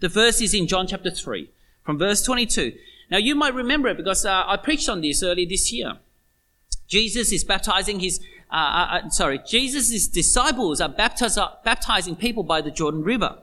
The 0.00 0.08
verse 0.08 0.42
is 0.42 0.52
in 0.52 0.66
John 0.66 0.86
chapter 0.86 1.10
3, 1.10 1.50
from 1.84 1.98
verse 1.98 2.22
22. 2.22 2.72
Now 3.10 3.18
you 3.18 3.34
might 3.34 3.54
remember 3.54 3.88
it 3.88 3.96
because 3.96 4.24
uh, 4.24 4.44
I 4.46 4.56
preached 4.56 4.88
on 4.88 5.00
this 5.00 5.22
early 5.22 5.46
this 5.46 5.72
year. 5.72 5.94
Jesus 6.88 7.32
is 7.32 7.44
baptizing 7.44 8.00
his, 8.00 8.20
uh, 8.50 8.54
uh, 8.54 9.00
uh 9.04 9.10
sorry, 9.10 9.40
Jesus' 9.46 10.06
disciples 10.08 10.80
are 10.80 10.88
baptiz- 10.88 11.64
baptizing 11.64 12.16
people 12.16 12.42
by 12.42 12.60
the 12.60 12.70
Jordan 12.70 13.02
River. 13.02 13.38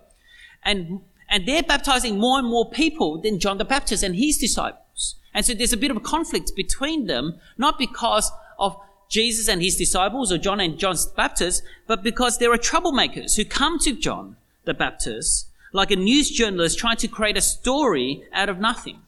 And, 0.64 1.02
and 1.30 1.46
they're 1.46 1.64
baptizing 1.64 2.20
more 2.20 2.40
and 2.40 2.48
more 2.48 2.70
people 2.70 3.20
than 3.22 3.40
John 3.40 3.58
the 3.58 3.66
Baptist 3.66 4.04
and 4.04 4.16
his 4.16 4.38
disciples. 4.38 5.16
And 5.34 5.46
so 5.46 5.54
there's 5.54 5.74
a 5.74 5.78
bit 5.78 5.92
of 5.92 5.98
a 5.98 6.02
conflict 6.02 6.52
between 6.56 7.08
them, 7.08 7.40
not 7.58 7.78
because 7.78 8.32
of 8.60 8.78
Jesus 9.10 9.48
and 9.48 9.62
his 9.62 9.76
disciples 9.76 10.32
or 10.32 10.38
John 10.38 10.60
and 10.60 10.78
John 10.78 10.96
the 10.96 11.12
Baptist, 11.16 11.64
but 11.88 12.04
because 12.04 12.38
there 12.38 12.52
are 12.52 12.58
troublemakers 12.58 13.36
who 13.36 13.46
come 13.46 13.80
to 13.80 13.94
John 13.94 14.38
the 14.66 14.74
Baptist 14.74 15.48
like 15.74 15.92
a 15.92 15.96
news 15.96 16.30
journalist 16.30 16.78
trying 16.78 16.98
to 16.98 17.08
create 17.08 17.36
a 17.36 17.42
story 17.42 18.24
out 18.32 18.48
of 18.48 18.60
nothing. 18.60 19.00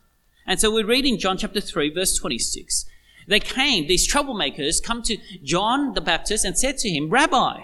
And 0.45 0.59
so 0.59 0.71
we 0.71 0.83
read 0.83 1.05
in 1.05 1.17
John 1.17 1.37
chapter 1.37 1.61
3, 1.61 1.93
verse 1.93 2.15
26. 2.17 2.85
They 3.27 3.39
came, 3.39 3.87
these 3.87 4.07
troublemakers, 4.07 4.83
come 4.83 5.01
to 5.03 5.17
John 5.43 5.93
the 5.93 6.01
Baptist 6.01 6.45
and 6.45 6.57
said 6.57 6.77
to 6.79 6.89
him, 6.89 7.09
Rabbi, 7.09 7.61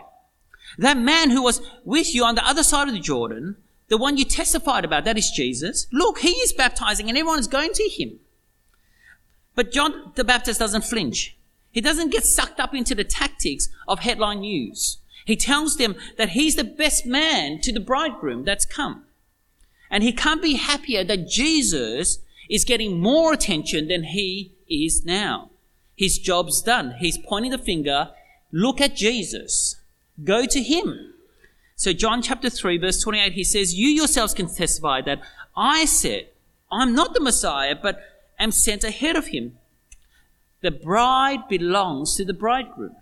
that 0.77 0.97
man 0.97 1.29
who 1.29 1.43
was 1.43 1.61
with 1.83 2.15
you 2.15 2.23
on 2.23 2.35
the 2.35 2.47
other 2.47 2.63
side 2.63 2.87
of 2.87 2.93
the 2.93 2.99
Jordan, 2.99 3.57
the 3.89 3.97
one 3.97 4.17
you 4.17 4.25
testified 4.25 4.85
about, 4.85 5.05
that 5.05 5.17
is 5.17 5.29
Jesus, 5.29 5.85
look, 5.91 6.19
he 6.19 6.29
is 6.29 6.53
baptizing 6.53 7.09
and 7.09 7.17
everyone 7.17 7.39
is 7.39 7.47
going 7.47 7.73
to 7.73 7.83
him. 7.83 8.19
But 9.53 9.71
John 9.71 10.13
the 10.15 10.23
Baptist 10.23 10.59
doesn't 10.59 10.85
flinch. 10.85 11.35
He 11.71 11.81
doesn't 11.81 12.11
get 12.11 12.25
sucked 12.25 12.59
up 12.59 12.73
into 12.73 12.95
the 12.95 13.03
tactics 13.03 13.69
of 13.87 13.99
headline 13.99 14.41
news. 14.41 14.97
He 15.25 15.35
tells 15.35 15.77
them 15.77 15.95
that 16.17 16.29
he's 16.29 16.55
the 16.55 16.63
best 16.63 17.05
man 17.05 17.59
to 17.61 17.71
the 17.71 17.79
bridegroom 17.79 18.43
that's 18.43 18.65
come. 18.65 19.03
And 19.89 20.03
he 20.03 20.13
can't 20.13 20.41
be 20.41 20.55
happier 20.55 21.03
that 21.03 21.27
Jesus 21.27 22.19
is 22.49 22.65
getting 22.65 22.99
more 22.99 23.33
attention 23.33 23.87
than 23.87 24.03
he 24.03 24.53
is 24.69 25.05
now. 25.05 25.49
His 25.95 26.17
job's 26.17 26.61
done. 26.61 26.95
He's 26.99 27.17
pointing 27.17 27.51
the 27.51 27.57
finger. 27.57 28.09
Look 28.51 28.81
at 28.81 28.95
Jesus. 28.95 29.77
Go 30.23 30.45
to 30.45 30.61
him. 30.61 31.13
So 31.75 31.93
John 31.93 32.21
chapter 32.21 32.49
3 32.49 32.77
verse 32.77 33.01
28, 33.01 33.33
he 33.33 33.43
says, 33.43 33.73
you 33.73 33.87
yourselves 33.87 34.33
can 34.33 34.53
testify 34.53 35.01
that 35.01 35.21
I 35.55 35.85
said, 35.85 36.29
I'm 36.71 36.93
not 36.93 37.13
the 37.13 37.19
Messiah, 37.19 37.75
but 37.81 38.01
am 38.39 38.51
sent 38.51 38.83
ahead 38.83 39.15
of 39.15 39.27
him. 39.27 39.57
The 40.61 40.71
bride 40.71 41.47
belongs 41.49 42.15
to 42.15 42.25
the 42.25 42.33
bridegroom. 42.33 42.95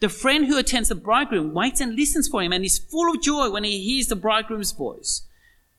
The 0.00 0.08
friend 0.08 0.46
who 0.46 0.58
attends 0.58 0.88
the 0.88 0.94
bridegroom 0.94 1.54
waits 1.54 1.80
and 1.80 1.96
listens 1.96 2.28
for 2.28 2.42
him 2.42 2.52
and 2.52 2.64
is 2.64 2.78
full 2.78 3.12
of 3.12 3.22
joy 3.22 3.50
when 3.50 3.64
he 3.64 3.80
hears 3.80 4.06
the 4.06 4.16
bridegroom's 4.16 4.72
voice. 4.72 5.22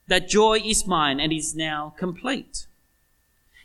That 0.09 0.27
joy 0.27 0.59
is 0.65 0.87
mine 0.87 1.19
and 1.19 1.31
is 1.31 1.55
now 1.55 1.93
complete. 1.97 2.65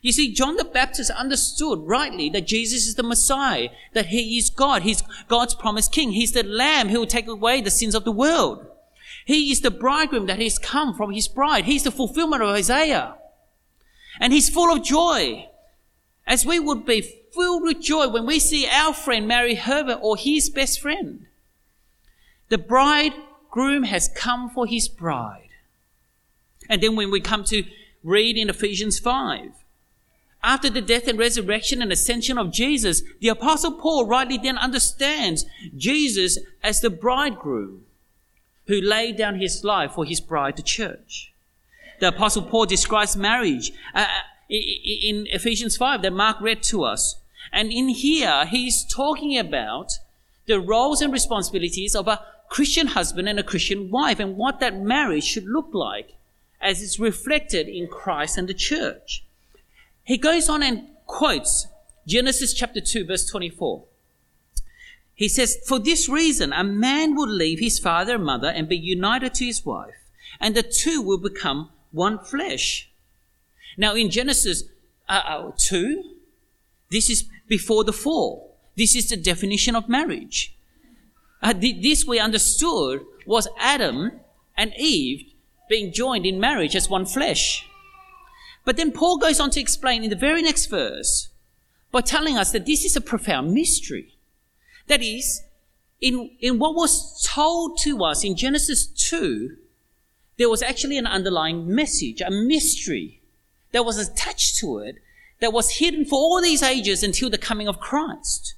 You 0.02 0.12
see, 0.12 0.34
John 0.34 0.56
the 0.56 0.64
Baptist 0.64 1.10
understood 1.10 1.80
rightly 1.82 2.28
that 2.28 2.46
Jesus 2.46 2.86
is 2.86 2.94
the 2.94 3.02
Messiah, 3.02 3.70
that 3.94 4.06
he 4.06 4.36
is 4.36 4.50
God. 4.50 4.82
He's 4.82 5.02
God's 5.26 5.54
promised 5.54 5.92
king. 5.92 6.12
He's 6.12 6.32
the 6.32 6.42
lamb 6.42 6.90
who 6.90 7.00
will 7.00 7.06
take 7.06 7.26
away 7.26 7.62
the 7.62 7.70
sins 7.70 7.94
of 7.94 8.04
the 8.04 8.12
world. 8.12 8.66
He 9.24 9.50
is 9.50 9.62
the 9.62 9.70
bridegroom 9.70 10.26
that 10.26 10.38
has 10.42 10.58
come 10.58 10.94
from 10.94 11.12
his 11.12 11.28
bride. 11.28 11.64
He's 11.64 11.84
the 11.84 11.90
fulfillment 11.90 12.42
of 12.42 12.50
Isaiah. 12.50 13.14
And 14.20 14.30
he's 14.30 14.50
full 14.50 14.70
of 14.70 14.84
joy, 14.84 15.48
as 16.26 16.44
we 16.44 16.60
would 16.60 16.84
be 16.84 17.00
filled 17.34 17.62
with 17.62 17.80
joy 17.80 18.08
when 18.08 18.26
we 18.26 18.38
see 18.38 18.68
our 18.68 18.92
friend 18.92 19.26
marry 19.26 19.54
Herbert 19.54 20.00
or 20.02 20.18
his 20.18 20.50
best 20.50 20.80
friend. 20.80 21.24
The 22.50 22.58
bridegroom 22.58 23.84
has 23.84 24.10
come 24.14 24.50
for 24.50 24.66
his 24.66 24.88
bride. 24.88 25.43
And 26.68 26.82
then 26.82 26.96
when 26.96 27.10
we 27.10 27.20
come 27.20 27.44
to 27.44 27.64
read 28.02 28.36
in 28.36 28.50
Ephesians 28.50 28.98
5, 28.98 29.50
after 30.42 30.68
the 30.68 30.82
death 30.82 31.08
and 31.08 31.18
resurrection 31.18 31.80
and 31.80 31.90
ascension 31.90 32.36
of 32.36 32.52
Jesus, 32.52 33.02
the 33.20 33.28
apostle 33.28 33.72
Paul 33.72 34.06
rightly 34.06 34.36
then 34.36 34.58
understands 34.58 35.46
Jesus 35.76 36.38
as 36.62 36.80
the 36.80 36.90
bridegroom 36.90 37.86
who 38.66 38.80
laid 38.80 39.16
down 39.16 39.40
his 39.40 39.64
life 39.64 39.92
for 39.92 40.04
his 40.04 40.20
bride, 40.20 40.56
the 40.56 40.62
church. 40.62 41.32
The 42.00 42.08
apostle 42.08 42.42
Paul 42.42 42.66
describes 42.66 43.16
marriage 43.16 43.72
uh, 43.94 44.06
in 44.50 45.26
Ephesians 45.30 45.76
5 45.76 46.02
that 46.02 46.12
Mark 46.12 46.40
read 46.40 46.62
to 46.64 46.84
us 46.84 47.20
and 47.52 47.72
in 47.72 47.88
here, 47.88 48.46
he's 48.46 48.84
talking 48.84 49.38
about 49.38 49.92
the 50.46 50.60
roles 50.60 51.00
and 51.00 51.12
responsibilities 51.12 51.94
of 51.94 52.08
a 52.08 52.20
Christian 52.48 52.88
husband 52.88 53.28
and 53.28 53.38
a 53.38 53.44
Christian 53.44 53.90
wife 53.90 54.20
and 54.20 54.36
what 54.36 54.60
that 54.60 54.78
marriage 54.78 55.24
should 55.24 55.46
look 55.46 55.68
like 55.72 56.13
as 56.64 56.82
it's 56.82 56.98
reflected 56.98 57.68
in 57.68 57.86
Christ 57.86 58.38
and 58.38 58.48
the 58.48 58.54
church. 58.54 59.24
He 60.02 60.16
goes 60.16 60.48
on 60.48 60.62
and 60.62 60.88
quotes 61.06 61.68
Genesis 62.06 62.54
chapter 62.54 62.80
2 62.80 63.04
verse 63.04 63.26
24. 63.26 63.84
He 65.14 65.28
says, 65.28 65.58
For 65.66 65.78
this 65.78 66.08
reason, 66.08 66.52
a 66.52 66.64
man 66.64 67.14
will 67.14 67.28
leave 67.28 67.60
his 67.60 67.78
father 67.78 68.16
and 68.16 68.24
mother 68.24 68.48
and 68.48 68.68
be 68.68 68.76
united 68.76 69.34
to 69.34 69.44
his 69.44 69.64
wife, 69.64 69.94
and 70.40 70.56
the 70.56 70.62
two 70.62 71.00
will 71.00 71.18
become 71.18 71.70
one 71.92 72.18
flesh. 72.18 72.90
Now 73.76 73.94
in 73.94 74.10
Genesis 74.10 74.64
uh, 75.08 75.22
uh 75.24 75.52
2, 75.56 76.02
this 76.90 77.08
is 77.10 77.24
before 77.46 77.84
the 77.84 77.92
fall. 77.92 78.56
This 78.76 78.96
is 78.96 79.08
the 79.08 79.16
definition 79.16 79.76
of 79.76 79.88
marriage. 79.88 80.56
Uh, 81.42 81.52
this 81.52 82.04
we 82.04 82.18
understood 82.18 83.04
was 83.26 83.46
Adam 83.58 84.12
and 84.56 84.72
Eve 84.76 85.33
being 85.68 85.92
joined 85.92 86.26
in 86.26 86.40
marriage 86.40 86.76
as 86.76 86.88
one 86.88 87.06
flesh. 87.06 87.66
But 88.64 88.76
then 88.76 88.92
Paul 88.92 89.18
goes 89.18 89.40
on 89.40 89.50
to 89.50 89.60
explain 89.60 90.04
in 90.04 90.10
the 90.10 90.16
very 90.16 90.42
next 90.42 90.66
verse 90.66 91.28
by 91.92 92.00
telling 92.00 92.36
us 92.36 92.50
that 92.52 92.66
this 92.66 92.84
is 92.84 92.96
a 92.96 93.00
profound 93.00 93.52
mystery. 93.52 94.16
That 94.88 95.02
is, 95.02 95.42
in, 96.00 96.30
in 96.40 96.58
what 96.58 96.74
was 96.74 97.22
told 97.26 97.78
to 97.82 98.02
us 98.02 98.24
in 98.24 98.36
Genesis 98.36 98.86
2, 98.86 99.56
there 100.36 100.50
was 100.50 100.62
actually 100.62 100.98
an 100.98 101.06
underlying 101.06 101.72
message, 101.72 102.20
a 102.20 102.30
mystery 102.30 103.22
that 103.72 103.84
was 103.84 103.98
attached 103.98 104.56
to 104.58 104.78
it 104.78 104.96
that 105.40 105.52
was 105.52 105.78
hidden 105.78 106.04
for 106.04 106.16
all 106.16 106.40
these 106.40 106.62
ages 106.62 107.02
until 107.02 107.30
the 107.30 107.38
coming 107.38 107.68
of 107.68 107.80
Christ. 107.80 108.54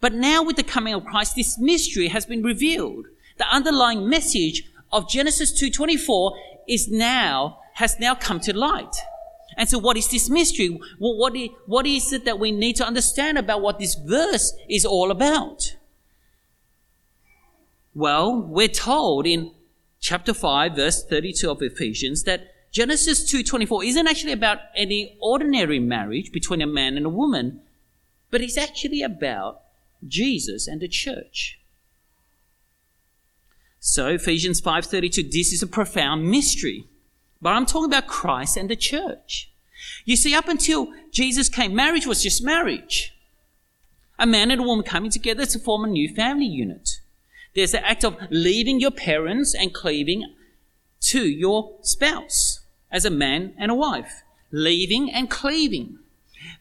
But 0.00 0.12
now 0.12 0.42
with 0.42 0.56
the 0.56 0.62
coming 0.62 0.94
of 0.94 1.04
Christ, 1.04 1.36
this 1.36 1.58
mystery 1.58 2.08
has 2.08 2.26
been 2.26 2.42
revealed. 2.42 3.06
The 3.38 3.48
underlying 3.48 4.08
message 4.08 4.64
of 4.92 5.08
Genesis 5.08 5.52
2.24 5.60 6.32
is 6.68 6.88
now, 6.88 7.58
has 7.74 7.98
now 7.98 8.14
come 8.14 8.40
to 8.40 8.56
light. 8.56 8.94
And 9.56 9.68
so 9.68 9.78
what 9.78 9.96
is 9.96 10.08
this 10.08 10.30
mystery? 10.30 10.80
What, 10.98 11.34
what 11.66 11.86
is 11.86 12.12
it 12.12 12.24
that 12.24 12.38
we 12.38 12.52
need 12.52 12.76
to 12.76 12.86
understand 12.86 13.38
about 13.38 13.60
what 13.60 13.78
this 13.78 13.94
verse 13.94 14.52
is 14.68 14.84
all 14.84 15.10
about? 15.10 15.76
Well, 17.94 18.40
we're 18.40 18.68
told 18.68 19.26
in 19.26 19.52
chapter 20.00 20.32
5 20.32 20.74
verse 20.74 21.04
32 21.04 21.50
of 21.50 21.62
Ephesians 21.62 22.24
that 22.24 22.48
Genesis 22.72 23.30
2:24 23.30 23.84
isn't 23.84 24.08
actually 24.08 24.32
about 24.32 24.58
any 24.74 25.18
ordinary 25.20 25.78
marriage 25.78 26.32
between 26.32 26.62
a 26.62 26.66
man 26.66 26.96
and 26.96 27.04
a 27.04 27.10
woman, 27.10 27.60
but 28.30 28.40
it's 28.40 28.56
actually 28.56 29.02
about 29.02 29.60
Jesus 30.08 30.66
and 30.66 30.80
the 30.80 30.88
church. 30.88 31.60
So 33.84 34.06
Ephesians 34.06 34.60
5:32 34.60 35.24
this 35.24 35.52
is 35.52 35.60
a 35.60 35.66
profound 35.66 36.30
mystery. 36.30 36.86
But 37.40 37.54
I'm 37.54 37.66
talking 37.66 37.86
about 37.86 38.06
Christ 38.06 38.56
and 38.56 38.70
the 38.70 38.76
church. 38.76 39.50
You 40.04 40.14
see 40.14 40.36
up 40.36 40.46
until 40.46 40.92
Jesus 41.10 41.48
came 41.48 41.74
marriage 41.74 42.06
was 42.06 42.22
just 42.22 42.44
marriage. 42.44 43.12
A 44.20 44.24
man 44.24 44.52
and 44.52 44.60
a 44.60 44.64
woman 44.64 44.84
coming 44.84 45.10
together 45.10 45.44
to 45.46 45.58
form 45.58 45.84
a 45.84 45.88
new 45.88 46.14
family 46.14 46.46
unit. 46.46 47.00
There's 47.56 47.72
the 47.72 47.84
act 47.84 48.04
of 48.04 48.16
leaving 48.30 48.78
your 48.78 48.92
parents 48.92 49.52
and 49.52 49.74
cleaving 49.74 50.32
to 51.10 51.28
your 51.28 51.76
spouse 51.82 52.60
as 52.88 53.04
a 53.04 53.10
man 53.10 53.52
and 53.58 53.72
a 53.72 53.74
wife, 53.74 54.22
leaving 54.52 55.10
and 55.10 55.28
cleaving. 55.28 55.98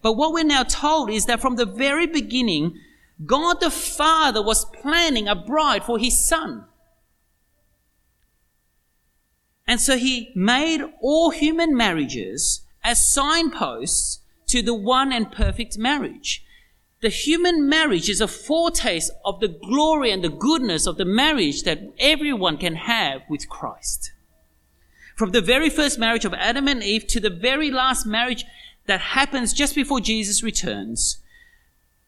But 0.01 0.13
what 0.13 0.33
we're 0.33 0.43
now 0.43 0.63
told 0.63 1.11
is 1.11 1.27
that 1.27 1.39
from 1.39 1.55
the 1.55 1.67
very 1.67 2.07
beginning, 2.07 2.79
God 3.23 3.59
the 3.59 3.69
Father 3.69 4.41
was 4.41 4.65
planning 4.65 5.27
a 5.27 5.35
bride 5.35 5.83
for 5.83 5.99
his 5.99 6.27
son. 6.27 6.65
And 9.67 9.79
so 9.79 9.97
he 9.97 10.31
made 10.35 10.81
all 11.01 11.29
human 11.29 11.75
marriages 11.75 12.61
as 12.83 13.13
signposts 13.13 14.19
to 14.47 14.61
the 14.61 14.73
one 14.73 15.11
and 15.11 15.31
perfect 15.31 15.77
marriage. 15.77 16.43
The 17.01 17.09
human 17.09 17.67
marriage 17.67 18.09
is 18.09 18.21
a 18.21 18.27
foretaste 18.27 19.11
of 19.25 19.39
the 19.39 19.47
glory 19.47 20.11
and 20.11 20.23
the 20.23 20.29
goodness 20.29 20.85
of 20.85 20.97
the 20.97 21.05
marriage 21.05 21.63
that 21.63 21.81
everyone 21.99 22.57
can 22.57 22.75
have 22.75 23.21
with 23.29 23.49
Christ. 23.49 24.11
From 25.15 25.31
the 25.31 25.41
very 25.41 25.69
first 25.69 25.97
marriage 25.97 26.25
of 26.25 26.33
Adam 26.33 26.67
and 26.67 26.83
Eve 26.83 27.07
to 27.07 27.19
the 27.19 27.29
very 27.29 27.71
last 27.71 28.05
marriage 28.05 28.45
that 28.87 28.99
happens 28.99 29.53
just 29.53 29.73
before 29.73 29.99
Jesus 29.99 30.43
returns, 30.43 31.19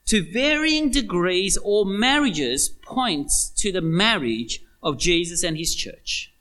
to 0.06 0.22
varying 0.22 0.92
degrees, 0.92 1.56
all 1.56 1.86
marriages 1.86 2.70
points 2.70 3.50
to 3.58 3.72
the 3.72 3.82
marriage 3.82 4.64
of 4.82 4.98
Jesus 4.98 5.44
and 5.44 5.58
his 5.58 5.74
church. 5.74 6.33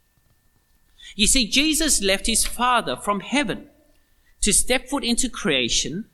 You 1.15 1.27
see, 1.27 1.47
Jesus 1.47 2.03
left 2.03 2.27
his 2.27 2.45
Father 2.45 2.97
from 2.97 3.21
heaven 3.21 3.69
to 4.41 4.53
step 4.53 4.89
foot 4.89 5.05
into 5.05 5.29
creation, 5.29 6.07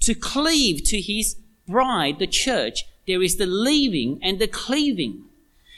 to 0.00 0.14
cleave 0.14 0.84
to 0.84 1.00
his 1.00 1.36
bride, 1.66 2.18
the 2.18 2.26
church. 2.26 2.84
There 3.06 3.22
is 3.22 3.36
the 3.36 3.46
leaving 3.46 4.18
and 4.22 4.38
the 4.38 4.48
cleaving. 4.48 5.24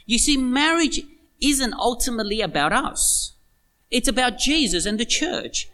You 0.04 0.18
see, 0.18 0.36
marriage 0.36 1.00
isn't 1.40 1.74
ultimately 1.74 2.40
about 2.40 2.72
us. 2.72 3.34
It's 3.90 4.08
about 4.08 4.38
Jesus 4.38 4.86
and 4.86 4.98
the 4.98 5.04
church. 5.04 5.68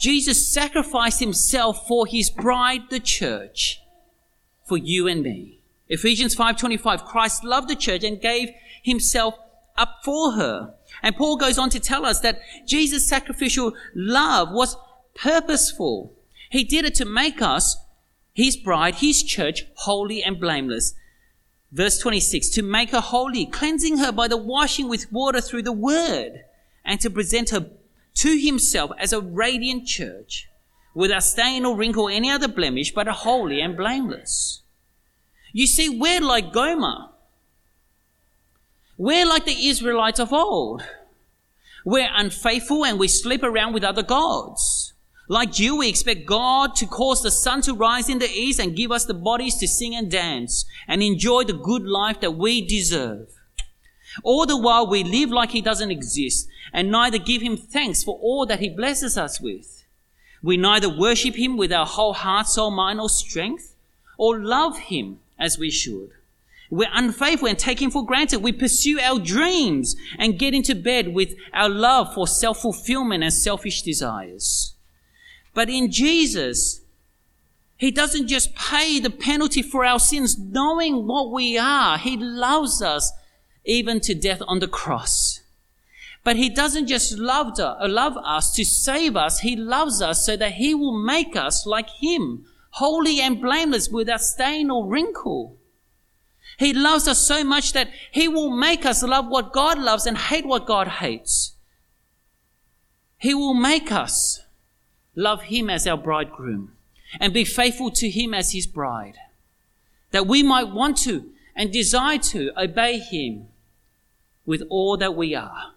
Jesus 0.00 0.46
sacrificed 0.46 1.20
himself 1.20 1.86
for 1.88 2.06
his 2.06 2.30
bride, 2.30 2.82
the 2.90 3.00
church, 3.00 3.80
for 4.66 4.76
you 4.76 5.08
and 5.08 5.22
me. 5.22 5.60
Ephesians 5.88 6.34
5:25 6.34 7.04
Christ 7.04 7.42
loved 7.42 7.68
the 7.68 7.76
church 7.76 8.04
and 8.04 8.20
gave 8.20 8.50
himself 8.82 9.34
up 9.78 10.00
for 10.04 10.32
her. 10.32 10.74
And 11.02 11.16
Paul 11.16 11.36
goes 11.36 11.58
on 11.58 11.70
to 11.70 11.80
tell 11.80 12.04
us 12.04 12.20
that 12.20 12.40
Jesus' 12.66 13.08
sacrificial 13.08 13.72
love 13.94 14.50
was 14.50 14.76
purposeful. 15.14 16.14
He 16.50 16.64
did 16.64 16.84
it 16.84 16.94
to 16.96 17.04
make 17.04 17.40
us 17.40 17.76
his 18.34 18.56
bride, 18.56 18.96
his 18.96 19.22
church, 19.22 19.64
holy 19.76 20.22
and 20.22 20.38
blameless. 20.40 20.94
Verse 21.72 21.98
26, 21.98 22.48
to 22.50 22.62
make 22.62 22.90
her 22.90 23.00
holy, 23.00 23.44
cleansing 23.44 23.98
her 23.98 24.12
by 24.12 24.28
the 24.28 24.36
washing 24.36 24.88
with 24.88 25.12
water 25.12 25.40
through 25.40 25.62
the 25.62 25.72
word 25.72 26.44
and 26.84 27.00
to 27.00 27.10
present 27.10 27.50
her 27.50 27.70
to 28.14 28.38
himself 28.38 28.90
as 28.98 29.12
a 29.12 29.20
radiant 29.20 29.86
church, 29.86 30.48
without 30.94 31.22
stain 31.22 31.64
or 31.64 31.76
wrinkle 31.76 32.04
or 32.04 32.10
any 32.10 32.30
other 32.30 32.48
blemish, 32.48 32.92
but 32.92 33.06
a 33.06 33.12
holy 33.12 33.60
and 33.60 33.76
blameless. 33.76 34.62
You 35.52 35.66
see, 35.66 35.88
we're 35.88 36.20
like 36.20 36.52
Gomer. 36.52 37.10
We're 38.98 39.26
like 39.26 39.44
the 39.44 39.68
Israelites 39.68 40.18
of 40.18 40.32
old. 40.32 40.82
We're 41.84 42.10
unfaithful 42.12 42.84
and 42.84 42.98
we 42.98 43.06
sleep 43.06 43.44
around 43.44 43.72
with 43.72 43.84
other 43.84 44.02
gods. 44.02 44.92
Like 45.28 45.60
you, 45.60 45.76
we 45.76 45.88
expect 45.88 46.26
God 46.26 46.74
to 46.76 46.86
cause 46.86 47.22
the 47.22 47.30
sun 47.30 47.62
to 47.62 47.74
rise 47.74 48.08
in 48.08 48.18
the 48.18 48.28
east 48.28 48.58
and 48.58 48.74
give 48.74 48.90
us 48.90 49.04
the 49.04 49.14
bodies 49.14 49.56
to 49.58 49.68
sing 49.68 49.94
and 49.94 50.10
dance 50.10 50.64
and 50.88 51.00
enjoy 51.00 51.44
the 51.44 51.52
good 51.52 51.84
life 51.84 52.20
that 52.22 52.32
we 52.32 52.60
deserve. 52.60 53.28
All 54.24 54.46
the 54.46 54.56
while 54.56 54.88
we 54.88 55.04
live 55.04 55.30
like 55.30 55.52
he 55.52 55.62
doesn't 55.62 55.92
exist 55.92 56.48
and 56.72 56.90
neither 56.90 57.18
give 57.18 57.40
him 57.40 57.56
thanks 57.56 58.02
for 58.02 58.18
all 58.20 58.46
that 58.46 58.58
he 58.58 58.68
blesses 58.68 59.16
us 59.16 59.40
with. 59.40 59.84
We 60.42 60.56
neither 60.56 60.88
worship 60.88 61.36
him 61.36 61.56
with 61.56 61.72
our 61.72 61.86
whole 61.86 62.14
heart, 62.14 62.48
soul, 62.48 62.72
mind, 62.72 63.00
or 63.00 63.08
strength, 63.08 63.76
or 64.18 64.40
love 64.40 64.76
him 64.76 65.20
as 65.38 65.56
we 65.56 65.70
should. 65.70 66.10
We're 66.70 66.90
unfaithful 66.92 67.48
and 67.48 67.60
him 67.60 67.90
for 67.90 68.04
granted. 68.04 68.42
We 68.42 68.52
pursue 68.52 69.00
our 69.00 69.18
dreams 69.18 69.96
and 70.18 70.38
get 70.38 70.54
into 70.54 70.74
bed 70.74 71.14
with 71.14 71.34
our 71.54 71.68
love 71.68 72.12
for 72.14 72.26
self-fulfillment 72.26 73.22
and 73.22 73.32
selfish 73.32 73.82
desires. 73.82 74.74
But 75.54 75.70
in 75.70 75.90
Jesus, 75.90 76.82
he 77.76 77.90
doesn't 77.90 78.28
just 78.28 78.54
pay 78.54 79.00
the 79.00 79.10
penalty 79.10 79.62
for 79.62 79.84
our 79.84 79.98
sins, 79.98 80.38
knowing 80.38 81.06
what 81.06 81.32
we 81.32 81.56
are. 81.56 81.96
He 81.96 82.16
loves 82.16 82.82
us 82.82 83.12
even 83.64 84.00
to 84.00 84.14
death 84.14 84.42
on 84.46 84.58
the 84.58 84.68
cross. 84.68 85.40
But 86.24 86.36
he 86.36 86.50
doesn't 86.50 86.88
just 86.88 87.16
love, 87.18 87.58
uh, 87.58 87.76
love 87.88 88.16
us 88.18 88.52
to 88.54 88.64
save 88.64 89.16
us. 89.16 89.40
He 89.40 89.56
loves 89.56 90.02
us 90.02 90.26
so 90.26 90.36
that 90.36 90.52
he 90.52 90.74
will 90.74 91.02
make 91.02 91.36
us 91.36 91.64
like 91.64 91.88
him, 92.00 92.44
holy 92.70 93.20
and 93.20 93.40
blameless 93.40 93.88
without 93.88 94.20
stain 94.20 94.70
or 94.70 94.86
wrinkle. 94.86 95.57
He 96.58 96.72
loves 96.72 97.06
us 97.06 97.24
so 97.24 97.44
much 97.44 97.72
that 97.72 97.88
he 98.10 98.26
will 98.26 98.50
make 98.50 98.84
us 98.84 99.04
love 99.04 99.28
what 99.28 99.52
God 99.52 99.78
loves 99.78 100.06
and 100.06 100.18
hate 100.18 100.44
what 100.44 100.66
God 100.66 100.88
hates. 100.88 101.54
He 103.16 103.32
will 103.32 103.54
make 103.54 103.92
us 103.92 104.40
love 105.14 105.42
him 105.42 105.70
as 105.70 105.86
our 105.86 105.96
bridegroom 105.96 106.72
and 107.20 107.32
be 107.32 107.44
faithful 107.44 107.92
to 107.92 108.10
him 108.10 108.34
as 108.34 108.52
his 108.52 108.66
bride, 108.66 109.16
that 110.10 110.26
we 110.26 110.42
might 110.42 110.68
want 110.68 110.96
to 110.98 111.30
and 111.54 111.72
desire 111.72 112.18
to 112.18 112.50
obey 112.60 112.98
him 112.98 113.46
with 114.44 114.62
all 114.68 114.96
that 114.96 115.14
we 115.14 115.36
are. 115.36 115.74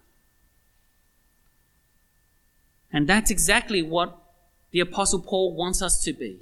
And 2.92 3.08
that's 3.08 3.30
exactly 3.30 3.82
what 3.82 4.18
the 4.72 4.80
Apostle 4.80 5.20
Paul 5.20 5.54
wants 5.54 5.80
us 5.80 6.02
to 6.02 6.12
be. 6.12 6.40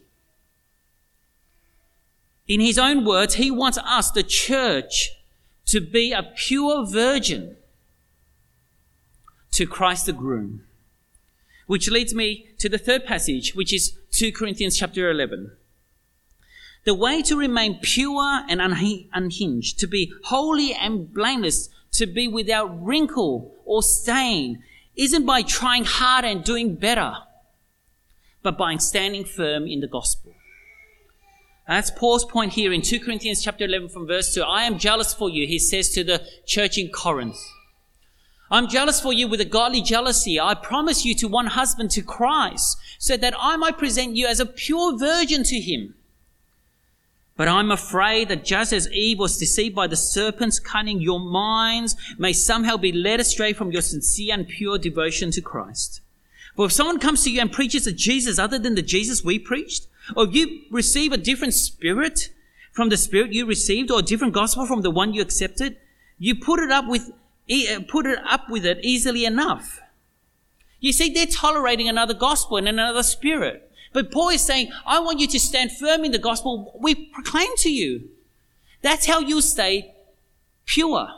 In 2.50 2.58
his 2.58 2.80
own 2.80 3.04
words, 3.04 3.34
he 3.34 3.48
wants 3.48 3.78
us, 3.78 4.10
the 4.10 4.24
church, 4.24 5.12
to 5.66 5.80
be 5.80 6.10
a 6.10 6.24
pure 6.34 6.84
virgin 6.84 7.56
to 9.52 9.68
Christ 9.68 10.06
the 10.06 10.12
groom. 10.12 10.64
Which 11.68 11.88
leads 11.88 12.12
me 12.12 12.48
to 12.58 12.68
the 12.68 12.76
third 12.76 13.06
passage, 13.06 13.54
which 13.54 13.72
is 13.72 13.96
2 14.10 14.32
Corinthians 14.32 14.76
chapter 14.76 15.08
11. 15.12 15.52
The 16.86 16.92
way 16.92 17.22
to 17.22 17.36
remain 17.38 17.78
pure 17.80 18.44
and 18.48 18.60
unhinged, 18.60 19.78
to 19.78 19.86
be 19.86 20.12
holy 20.24 20.74
and 20.74 21.14
blameless, 21.14 21.68
to 21.92 22.06
be 22.08 22.26
without 22.26 22.84
wrinkle 22.84 23.54
or 23.64 23.80
stain 23.80 24.60
isn't 24.96 25.24
by 25.24 25.42
trying 25.42 25.84
hard 25.84 26.24
and 26.24 26.42
doing 26.42 26.74
better, 26.74 27.12
but 28.42 28.58
by 28.58 28.74
standing 28.78 29.24
firm 29.24 29.68
in 29.68 29.78
the 29.78 29.86
gospel. 29.86 30.34
That's 31.70 31.92
Paul's 31.92 32.24
point 32.24 32.54
here 32.54 32.72
in 32.72 32.82
2 32.82 32.98
Corinthians 32.98 33.44
chapter 33.44 33.64
11 33.64 33.90
from 33.90 34.04
verse 34.04 34.34
2. 34.34 34.42
I 34.42 34.64
am 34.64 34.76
jealous 34.76 35.14
for 35.14 35.30
you, 35.30 35.46
he 35.46 35.60
says 35.60 35.90
to 35.90 36.02
the 36.02 36.26
church 36.44 36.76
in 36.76 36.88
Corinth. 36.90 37.38
I'm 38.50 38.66
jealous 38.66 39.00
for 39.00 39.12
you 39.12 39.28
with 39.28 39.40
a 39.40 39.44
godly 39.44 39.80
jealousy. 39.80 40.40
I 40.40 40.54
promise 40.54 41.04
you 41.04 41.14
to 41.14 41.28
one 41.28 41.46
husband 41.46 41.92
to 41.92 42.02
Christ, 42.02 42.76
so 42.98 43.16
that 43.16 43.34
I 43.38 43.54
might 43.54 43.78
present 43.78 44.16
you 44.16 44.26
as 44.26 44.40
a 44.40 44.46
pure 44.46 44.98
virgin 44.98 45.44
to 45.44 45.60
him. 45.60 45.94
But 47.36 47.46
I'm 47.46 47.70
afraid 47.70 48.30
that 48.30 48.44
just 48.44 48.72
as 48.72 48.90
Eve 48.90 49.20
was 49.20 49.38
deceived 49.38 49.76
by 49.76 49.86
the 49.86 49.94
serpent's 49.94 50.58
cunning, 50.58 51.00
your 51.00 51.20
minds 51.20 51.94
may 52.18 52.32
somehow 52.32 52.78
be 52.78 52.90
led 52.90 53.20
astray 53.20 53.52
from 53.52 53.70
your 53.70 53.82
sincere 53.82 54.34
and 54.34 54.48
pure 54.48 54.76
devotion 54.76 55.30
to 55.30 55.40
Christ. 55.40 56.00
For 56.56 56.66
if 56.66 56.72
someone 56.72 56.98
comes 56.98 57.22
to 57.22 57.30
you 57.30 57.40
and 57.40 57.52
preaches 57.52 57.86
a 57.86 57.92
Jesus 57.92 58.40
other 58.40 58.58
than 58.58 58.74
the 58.74 58.82
Jesus 58.82 59.22
we 59.22 59.38
preached, 59.38 59.86
or 60.16 60.26
you 60.26 60.62
receive 60.70 61.12
a 61.12 61.16
different 61.16 61.54
spirit 61.54 62.30
from 62.72 62.88
the 62.88 62.96
spirit 62.96 63.32
you 63.32 63.46
received, 63.46 63.90
or 63.90 63.98
a 63.98 64.02
different 64.02 64.32
gospel 64.32 64.66
from 64.66 64.82
the 64.82 64.90
one 64.90 65.12
you 65.12 65.20
accepted, 65.20 65.76
you 66.18 66.34
put 66.34 66.60
it 66.60 66.70
up 66.70 66.86
with 66.86 67.10
uh, 67.50 67.80
put 67.88 68.06
it 68.06 68.18
up 68.28 68.48
with 68.48 68.64
it 68.64 68.78
easily 68.82 69.24
enough. 69.24 69.80
You 70.78 70.92
see, 70.92 71.12
they're 71.12 71.26
tolerating 71.26 71.88
another 71.88 72.14
gospel 72.14 72.56
and 72.56 72.68
another 72.68 73.02
spirit. 73.02 73.70
But 73.92 74.12
Paul 74.12 74.28
is 74.28 74.42
saying, 74.42 74.70
I 74.86 75.00
want 75.00 75.18
you 75.18 75.26
to 75.26 75.40
stand 75.40 75.72
firm 75.72 76.04
in 76.04 76.12
the 76.12 76.18
gospel 76.18 76.78
we 76.80 76.94
proclaim 76.94 77.50
to 77.58 77.70
you. 77.70 78.08
That's 78.82 79.06
how 79.06 79.20
you 79.20 79.40
stay 79.40 79.94
pure, 80.64 81.08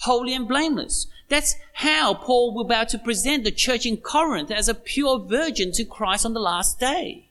holy 0.00 0.34
and 0.34 0.48
blameless. 0.48 1.06
That's 1.28 1.54
how 1.74 2.14
Paul 2.14 2.54
was 2.54 2.66
about 2.66 2.88
to 2.90 2.98
present 2.98 3.44
the 3.44 3.50
church 3.50 3.86
in 3.86 3.96
Corinth 3.98 4.50
as 4.50 4.68
a 4.68 4.74
pure 4.74 5.18
virgin 5.18 5.72
to 5.72 5.84
Christ 5.84 6.26
on 6.26 6.34
the 6.34 6.40
last 6.40 6.78
day. 6.78 7.28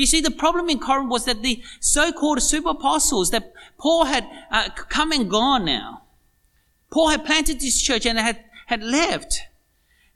You 0.00 0.06
see, 0.06 0.22
the 0.22 0.30
problem 0.30 0.70
in 0.70 0.78
Corinth 0.78 1.10
was 1.10 1.26
that 1.26 1.42
the 1.42 1.62
so-called 1.78 2.40
super 2.40 2.70
apostles 2.70 3.30
that 3.32 3.52
Paul 3.76 4.06
had 4.06 4.26
uh, 4.50 4.70
come 4.70 5.12
and 5.12 5.28
gone 5.28 5.66
now. 5.66 6.04
Paul 6.90 7.10
had 7.10 7.26
planted 7.26 7.60
this 7.60 7.82
church 7.82 8.06
and 8.06 8.18
had, 8.18 8.42
had 8.68 8.82
left. 8.82 9.42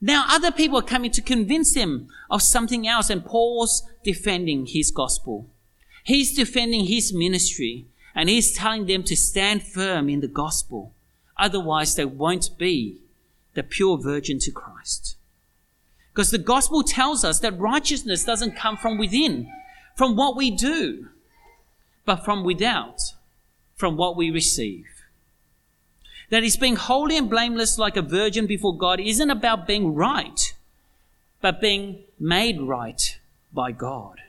Now 0.01 0.25
other 0.31 0.51
people 0.51 0.79
are 0.79 0.83
coming 0.83 1.11
to 1.11 1.21
convince 1.21 1.75
him 1.75 2.09
of 2.31 2.41
something 2.41 2.89
else 2.89 3.11
and 3.11 3.27
Paul's 3.27 3.83
defending 4.03 4.65
his 4.65 4.91
gospel. 4.91 5.51
He's 6.03 6.35
defending 6.35 6.87
his 6.87 7.13
ministry 7.13 7.85
and 8.15 8.31
he's 8.31 8.55
telling 8.55 8.87
them 8.87 9.03
to 9.03 9.15
stand 9.15 9.65
firm 9.65 10.09
in 10.09 10.21
the 10.21 10.29
gospel. 10.29 10.95
Otherwise 11.37 11.95
they 11.95 12.07
won't 12.07 12.57
be 12.57 13.03
the 13.53 13.63
pure 13.63 13.99
virgin 13.99 14.39
to 14.39 14.51
Christ. 14.51 15.17
Because 16.15 16.31
the 16.31 16.39
gospel 16.39 16.83
tells 16.83 17.23
us 17.23 17.41
that 17.41 17.61
righteousness 17.61 18.25
doesn't 18.25 18.57
come 18.57 18.79
from 18.79 18.97
within, 18.97 19.51
from 19.95 20.17
what 20.17 20.37
we 20.37 20.51
do, 20.51 21.09
but 22.05 22.25
from 22.25 22.45
without, 22.45 23.01
from 23.77 23.97
what 23.97 24.17
we 24.17 24.31
receive. 24.31 24.87
That 26.31 26.43
is 26.43 26.57
being 26.57 26.77
holy 26.77 27.17
and 27.17 27.31
blameless 27.31 27.79
like 27.79 27.97
a 27.97 28.03
virgin 28.03 28.47
before 28.47 28.77
God 28.77 29.01
isn't 29.01 29.31
about 29.31 29.67
being 29.67 29.95
right, 29.95 30.55
but 31.41 31.61
being 31.61 32.05
made 32.19 32.61
right 32.61 33.19
by 33.53 33.73
God. 33.73 34.21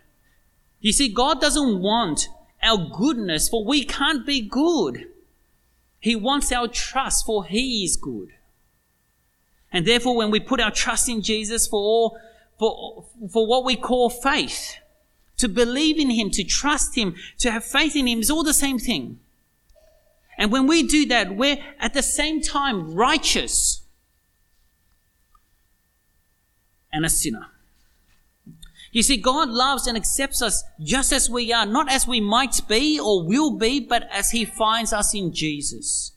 You 0.82 0.92
see, 0.92 1.10
God 1.10 1.42
doesn't 1.42 1.82
want 1.82 2.28
our 2.62 2.78
goodness, 2.78 3.50
for 3.50 3.66
we 3.66 3.84
can't 3.84 4.26
be 4.26 4.42
good. 4.42 5.08
He 6.00 6.16
wants 6.16 6.52
our 6.52 6.68
trust, 6.68 7.26
for 7.26 7.46
He 7.46 7.84
is 7.84 7.96
good. 7.96 8.30
And 9.72 9.86
therefore, 9.86 10.16
when 10.16 10.32
we 10.32 10.40
put 10.40 10.60
our 10.60 10.72
trust 10.72 11.10
in 11.10 11.22
Jesus 11.22 11.68
for 11.68 11.80
all, 11.80 12.20
for, 12.60 13.06
for 13.32 13.48
what 13.48 13.66
we 13.66 13.76
call 13.76 14.10
faith, 14.10 14.78
to 15.38 15.48
believe 15.48 16.00
in 16.00 16.10
Him, 16.10 16.30
to 16.32 16.44
trust 16.44 16.96
Him, 16.96 17.16
to 17.40 17.52
have 17.52 17.64
faith 17.64 17.96
in 17.96 18.08
Him 18.08 18.20
is 18.20 18.32
all 18.32 18.44
the 18.44 18.54
same 18.54 18.80
thing. 18.80 19.20
And 20.38 20.52
when 20.52 20.68
we 20.68 20.84
do 20.84 21.06
that, 21.08 21.36
we're 21.36 21.58
at 21.80 21.94
the 21.94 22.04
same 22.04 22.42
time 22.42 22.94
righteous 22.94 23.84
and 26.92 27.06
a 27.06 27.10
sinner. 27.10 27.48
You 28.92 29.04
see, 29.04 29.18
God 29.18 29.50
loves 29.50 29.88
and 29.88 29.98
accepts 29.98 30.42
us 30.42 30.64
just 30.82 31.12
as 31.12 31.30
we 31.30 31.52
are, 31.52 31.66
not 31.66 31.92
as 31.92 32.08
we 32.08 32.22
might 32.22 32.62
be 32.70 32.98
or 32.98 33.28
will 33.28 33.58
be, 33.58 33.82
but 33.82 34.08
as 34.10 34.32
He 34.32 34.46
finds 34.46 34.94
us 34.94 35.14
in 35.14 35.34
Jesus. 35.34 36.14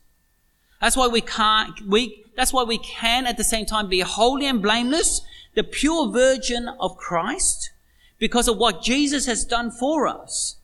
That's 0.80 0.96
why 0.96 1.08
we 1.08 1.20
can't, 1.20 1.74
we, 1.88 2.24
that's 2.36 2.52
why 2.52 2.62
we 2.62 2.78
can 2.78 3.26
at 3.26 3.36
the 3.36 3.42
same 3.42 3.66
time 3.66 3.88
be 3.88 3.98
holy 4.00 4.46
and 4.46 4.62
blameless, 4.62 5.22
the 5.56 5.64
pure 5.64 6.12
virgin 6.12 6.68
of 6.78 6.96
Christ, 6.96 7.70
because 8.18 8.48
of 8.48 8.56
what 8.56 8.82
Jesus 8.82 9.26
has 9.26 9.44
done 9.44 9.70
for 9.70 10.06
us, 10.06 10.56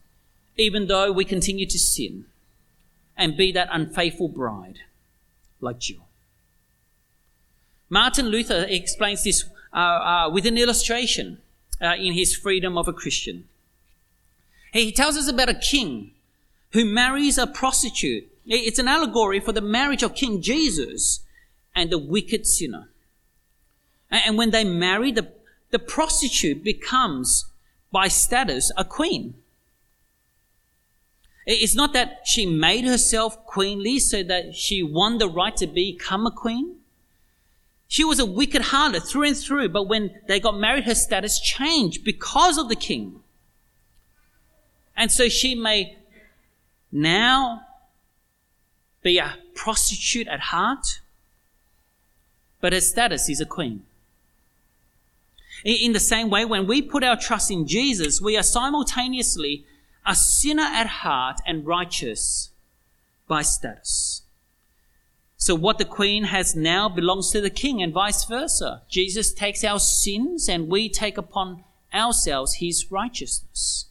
even 0.57 0.87
though 0.87 1.13
we 1.13 1.25
continue 1.25 1.67
to 1.67 1.79
sin 1.79 2.27
and 3.17 3.37
be 3.37 3.53
that 3.53 3.69
unfaithful 3.71 4.29
bride 4.29 4.81
like 5.61 5.79
Jill. 5.79 6.07
Martin 7.89 8.27
Luther 8.27 8.67
explains 8.69 9.25
this 9.25 9.45
uh, 9.73 9.77
uh, 9.77 10.31
with 10.31 10.47
an 10.47 10.59
illustration 10.59 11.39
uh, 11.81 11.95
in 11.97 12.13
his 12.13 12.35
Freedom 12.35 12.77
of 12.77 12.89
a 12.89 12.93
Christian. 12.93 13.49
He 14.73 14.91
tells 14.91 15.17
us 15.17 15.29
about 15.29 15.49
a 15.49 15.55
king 15.55 16.13
who 16.73 16.85
marries 16.85 17.39
a 17.39 17.47
prostitute. 17.47 18.29
It's 18.47 18.81
an 18.81 18.89
allegory 18.89 19.39
for 19.39 19.53
the 19.53 19.61
marriage 19.61 20.03
of 20.03 20.15
King 20.15 20.43
Jesus 20.43 21.21
and 21.75 21.91
the 21.91 21.99
wicked 21.99 22.47
sinner. 22.47 22.89
And 24.11 24.37
when 24.37 24.51
they 24.51 24.65
marry, 24.65 25.13
the, 25.13 25.29
the 25.71 25.79
prostitute 25.79 26.63
becomes, 26.63 27.47
by 27.91 28.09
status, 28.09 28.71
a 28.77 28.85
queen. 28.85 29.35
It's 31.47 31.75
not 31.75 31.93
that 31.93 32.23
she 32.25 32.47
made 32.47 32.85
herself 32.85 33.45
queenly 33.47 33.99
so 33.99 34.23
that 34.23 34.55
she 34.55 34.83
won 34.83 35.19
the 35.19 35.29
right 35.29 35.57
to 35.57 35.67
become 35.67 36.27
a 36.27 36.31
queen. 36.31 36.77
She 37.87 38.03
was 38.03 38.19
a 38.19 38.27
wicked 38.27 38.63
harlot 38.63 39.07
through 39.07 39.29
and 39.29 39.37
through, 39.37 39.69
but 39.69 39.87
when 39.87 40.11
they 40.27 40.41
got 40.41 40.59
married, 40.59 40.85
her 40.85 40.95
status 40.95 41.39
changed 41.39 42.03
because 42.03 42.57
of 42.57 42.69
the 42.69 42.77
king. 42.77 43.21
And 44.97 45.13
so 45.13 45.29
she 45.29 45.55
may 45.55 45.99
now 46.91 47.63
be 49.03 49.19
a 49.19 49.37
prostitute 49.55 50.29
at 50.29 50.41
heart, 50.41 51.01
but 52.61 52.73
her 52.73 52.81
status 52.81 53.29
is 53.29 53.41
a 53.41 53.47
queen. 53.47 53.85
In 55.65 55.93
the 55.93 56.01
same 56.01 56.29
way, 56.29 56.45
when 56.45 56.67
we 56.67 56.83
put 56.83 57.03
our 57.03 57.17
trust 57.17 57.51
in 57.51 57.67
Jesus, 57.67 58.21
we 58.21 58.37
are 58.37 58.43
simultaneously 58.43 59.65
a 60.07 60.15
sinner 60.15 60.63
at 60.63 60.87
heart 60.87 61.41
and 61.47 61.67
righteous 61.67 62.51
by 63.27 63.41
status. 63.41 64.23
So 65.37 65.55
what 65.55 65.79
the 65.79 65.85
queen 65.85 66.25
has 66.25 66.55
now 66.55 66.89
belongs 66.89 67.31
to 67.31 67.41
the 67.41 67.51
king 67.51 67.83
and 67.83 67.93
vice 67.93 68.25
versa. 68.25 68.83
Jesus 68.89 69.33
takes 69.33 69.65
our 69.65 69.79
sins 69.79 70.49
and 70.49 70.69
we 70.69 70.89
take 70.89 71.17
upon 71.17 71.65
ourselves 71.93 72.55
his 72.57 72.91
righteousness. 72.91 73.87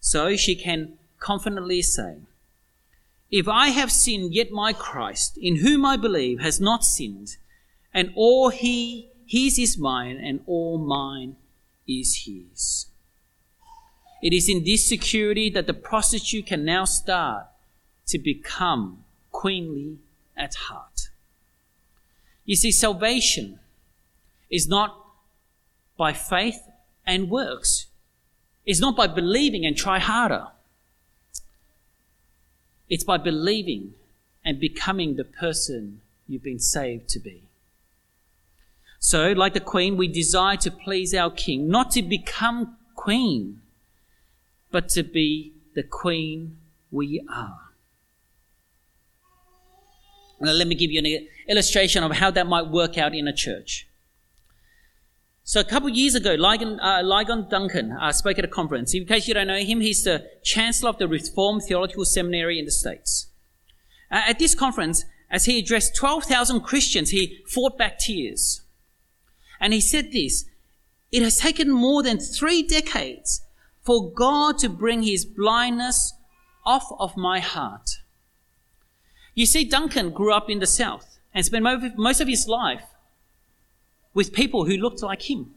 So 0.00 0.36
she 0.36 0.54
can 0.54 0.94
confidently 1.18 1.82
say, 1.82 2.18
If 3.30 3.48
I 3.48 3.68
have 3.68 3.90
sinned, 3.90 4.34
yet 4.34 4.50
my 4.50 4.72
Christ, 4.72 5.36
in 5.36 5.56
whom 5.56 5.84
I 5.84 5.96
believe, 5.96 6.40
has 6.40 6.60
not 6.60 6.84
sinned, 6.84 7.36
and 7.92 8.12
all 8.14 8.50
he, 8.50 9.10
his 9.26 9.58
is 9.58 9.76
mine, 9.76 10.16
and 10.16 10.40
all 10.46 10.78
mine 10.78 11.36
is 11.86 12.26
his. 12.26 12.86
It 14.22 14.32
is 14.32 14.48
in 14.48 14.64
this 14.64 14.88
security 14.88 15.50
that 15.50 15.66
the 15.66 15.74
prostitute 15.74 16.46
can 16.46 16.64
now 16.64 16.84
start 16.84 17.46
to 18.06 18.18
become 18.18 19.04
queenly 19.32 19.98
at 20.36 20.54
heart. 20.54 21.08
You 22.44 22.56
see, 22.56 22.70
salvation 22.70 23.58
is 24.50 24.68
not 24.68 24.96
by 25.96 26.12
faith 26.12 26.60
and 27.04 27.28
works. 27.28 27.86
It's 28.64 28.80
not 28.80 28.96
by 28.96 29.08
believing 29.08 29.66
and 29.66 29.76
try 29.76 29.98
harder. 29.98 30.48
It's 32.88 33.04
by 33.04 33.16
believing 33.16 33.94
and 34.44 34.60
becoming 34.60 35.16
the 35.16 35.24
person 35.24 36.00
you've 36.28 36.44
been 36.44 36.60
saved 36.60 37.08
to 37.10 37.18
be. 37.18 37.45
So, 39.06 39.30
like 39.30 39.54
the 39.54 39.60
queen, 39.60 39.96
we 39.96 40.08
desire 40.08 40.56
to 40.56 40.68
please 40.68 41.14
our 41.14 41.30
king, 41.30 41.68
not 41.68 41.92
to 41.92 42.02
become 42.02 42.76
queen, 42.96 43.60
but 44.72 44.88
to 44.96 45.04
be 45.04 45.52
the 45.76 45.84
queen 45.84 46.58
we 46.90 47.24
are. 47.32 47.70
Now, 50.40 50.50
let 50.50 50.66
me 50.66 50.74
give 50.74 50.90
you 50.90 50.98
an 50.98 51.28
illustration 51.48 52.02
of 52.02 52.10
how 52.16 52.32
that 52.32 52.48
might 52.48 52.66
work 52.66 52.98
out 52.98 53.14
in 53.14 53.28
a 53.28 53.32
church. 53.32 53.86
So, 55.44 55.60
a 55.60 55.64
couple 55.64 55.88
of 55.88 55.94
years 55.94 56.16
ago, 56.16 56.36
Ligon, 56.36 56.80
uh, 56.82 57.04
Ligon 57.04 57.48
Duncan 57.48 57.92
uh, 57.92 58.10
spoke 58.10 58.40
at 58.40 58.44
a 58.44 58.48
conference. 58.48 58.92
In 58.92 59.06
case 59.06 59.28
you 59.28 59.34
don't 59.34 59.46
know 59.46 59.60
him, 59.60 59.82
he's 59.82 60.02
the 60.02 60.28
chancellor 60.42 60.90
of 60.90 60.98
the 60.98 61.06
Reformed 61.06 61.62
Theological 61.62 62.04
Seminary 62.04 62.58
in 62.58 62.64
the 62.64 62.72
States. 62.72 63.28
Uh, 64.10 64.22
at 64.26 64.40
this 64.40 64.56
conference, 64.56 65.04
as 65.30 65.44
he 65.44 65.60
addressed 65.60 65.94
12,000 65.94 66.62
Christians, 66.62 67.10
he 67.10 67.44
fought 67.46 67.78
back 67.78 68.00
tears. 68.00 68.62
And 69.60 69.72
he 69.72 69.80
said 69.80 70.12
this 70.12 70.46
It 71.10 71.22
has 71.22 71.38
taken 71.38 71.70
more 71.70 72.02
than 72.02 72.18
three 72.18 72.62
decades 72.62 73.42
for 73.82 74.10
God 74.10 74.58
to 74.58 74.68
bring 74.68 75.02
his 75.02 75.24
blindness 75.24 76.12
off 76.64 76.90
of 76.98 77.16
my 77.16 77.40
heart. 77.40 77.98
You 79.34 79.46
see, 79.46 79.64
Duncan 79.64 80.10
grew 80.10 80.32
up 80.32 80.50
in 80.50 80.58
the 80.58 80.66
South 80.66 81.18
and 81.32 81.44
spent 81.44 81.96
most 81.96 82.20
of 82.20 82.28
his 82.28 82.48
life 82.48 82.82
with 84.14 84.32
people 84.32 84.64
who 84.64 84.76
looked 84.76 85.02
like 85.02 85.30
him. 85.30 85.54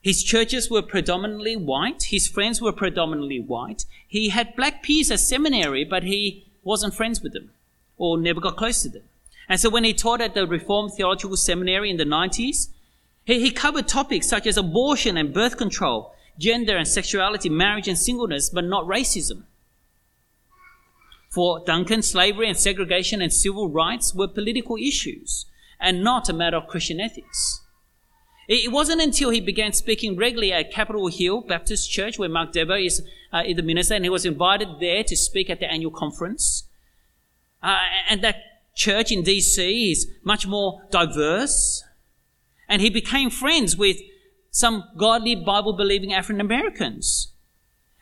His 0.00 0.22
churches 0.22 0.70
were 0.70 0.82
predominantly 0.82 1.56
white. 1.56 2.04
His 2.04 2.28
friends 2.28 2.60
were 2.60 2.72
predominantly 2.72 3.40
white. 3.40 3.84
He 4.06 4.30
had 4.30 4.56
black 4.56 4.82
peers 4.82 5.10
at 5.10 5.20
seminary, 5.20 5.84
but 5.84 6.02
he 6.02 6.46
wasn't 6.62 6.94
friends 6.94 7.22
with 7.22 7.32
them 7.32 7.52
or 7.96 8.18
never 8.18 8.40
got 8.40 8.56
close 8.56 8.82
to 8.82 8.88
them. 8.88 9.02
And 9.48 9.60
so 9.60 9.68
when 9.70 9.84
he 9.84 9.92
taught 9.92 10.20
at 10.20 10.34
the 10.34 10.46
Reformed 10.46 10.92
Theological 10.94 11.36
Seminary 11.36 11.90
in 11.90 11.96
the 11.96 12.04
90s, 12.04 12.68
he, 13.24 13.40
he 13.40 13.50
covered 13.50 13.88
topics 13.88 14.28
such 14.28 14.46
as 14.46 14.56
abortion 14.56 15.16
and 15.16 15.34
birth 15.34 15.56
control, 15.56 16.14
gender 16.38 16.76
and 16.76 16.88
sexuality, 16.88 17.48
marriage 17.48 17.88
and 17.88 17.98
singleness, 17.98 18.50
but 18.50 18.64
not 18.64 18.86
racism. 18.86 19.44
For 21.30 21.62
Duncan, 21.64 22.02
slavery 22.02 22.48
and 22.48 22.56
segregation 22.56 23.20
and 23.20 23.32
civil 23.32 23.68
rights 23.68 24.14
were 24.14 24.28
political 24.28 24.76
issues 24.76 25.46
and 25.80 26.04
not 26.04 26.28
a 26.28 26.32
matter 26.32 26.56
of 26.56 26.68
Christian 26.68 27.00
ethics. 27.00 27.60
It 28.46 28.70
wasn't 28.70 29.00
until 29.00 29.30
he 29.30 29.40
began 29.40 29.72
speaking 29.72 30.16
regularly 30.16 30.52
at 30.52 30.70
Capitol 30.70 31.08
Hill 31.08 31.40
Baptist 31.40 31.90
Church, 31.90 32.18
where 32.18 32.28
Mark 32.28 32.52
Dever 32.52 32.76
is 32.76 33.02
uh, 33.32 33.42
the 33.42 33.62
minister, 33.62 33.94
and 33.94 34.04
he 34.04 34.10
was 34.10 34.26
invited 34.26 34.68
there 34.80 35.02
to 35.02 35.16
speak 35.16 35.48
at 35.48 35.60
the 35.60 35.70
annual 35.70 35.90
conference. 35.90 36.68
Uh, 37.62 37.78
and 38.10 38.22
that 38.22 38.36
church 38.74 39.10
in 39.12 39.22
DC 39.22 39.92
is 39.92 40.06
much 40.22 40.46
more 40.46 40.82
diverse. 40.90 41.84
And 42.68 42.82
he 42.82 42.90
became 42.90 43.30
friends 43.30 43.76
with 43.76 43.98
some 44.50 44.84
godly 44.96 45.34
Bible 45.34 45.72
believing 45.72 46.12
African 46.12 46.40
Americans. 46.40 47.32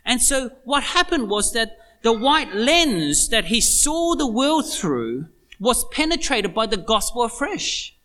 And 0.04 0.20
so 0.20 0.50
what 0.64 0.82
happened 0.82 1.30
was 1.30 1.52
that 1.52 1.76
the 2.02 2.12
white 2.12 2.54
lens 2.54 3.28
that 3.28 3.46
he 3.46 3.61
saw 3.61 4.14
the 4.14 4.26
world 4.26 4.70
through 4.70 5.28
was 5.61 5.85
penetrated 5.92 6.54
by 6.54 6.66
the 6.66 6.76
gospel 6.76 7.22
afresh. 7.22 7.96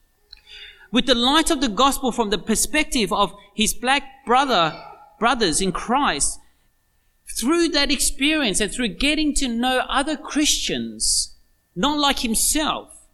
With 0.92 1.08
the 1.08 1.16
light 1.16 1.50
of 1.50 1.60
the 1.60 1.70
gospel 1.70 2.12
from 2.12 2.30
the 2.30 2.38
perspective 2.38 3.12
of 3.12 3.34
his 3.56 3.74
black 3.74 4.04
brother, 4.26 4.80
brothers 5.20 5.60
in 5.60 5.72
Christ, 5.72 6.40
through 7.36 7.70
that 7.70 7.92
experience 7.92 8.62
and 8.62 8.72
through 8.72 8.90
getting 8.90 9.34
to 9.36 9.48
know 9.48 9.80
other 9.90 10.16
Christians, 10.16 11.36
not 11.78 12.00
like 12.00 12.20
himself, 12.20 13.06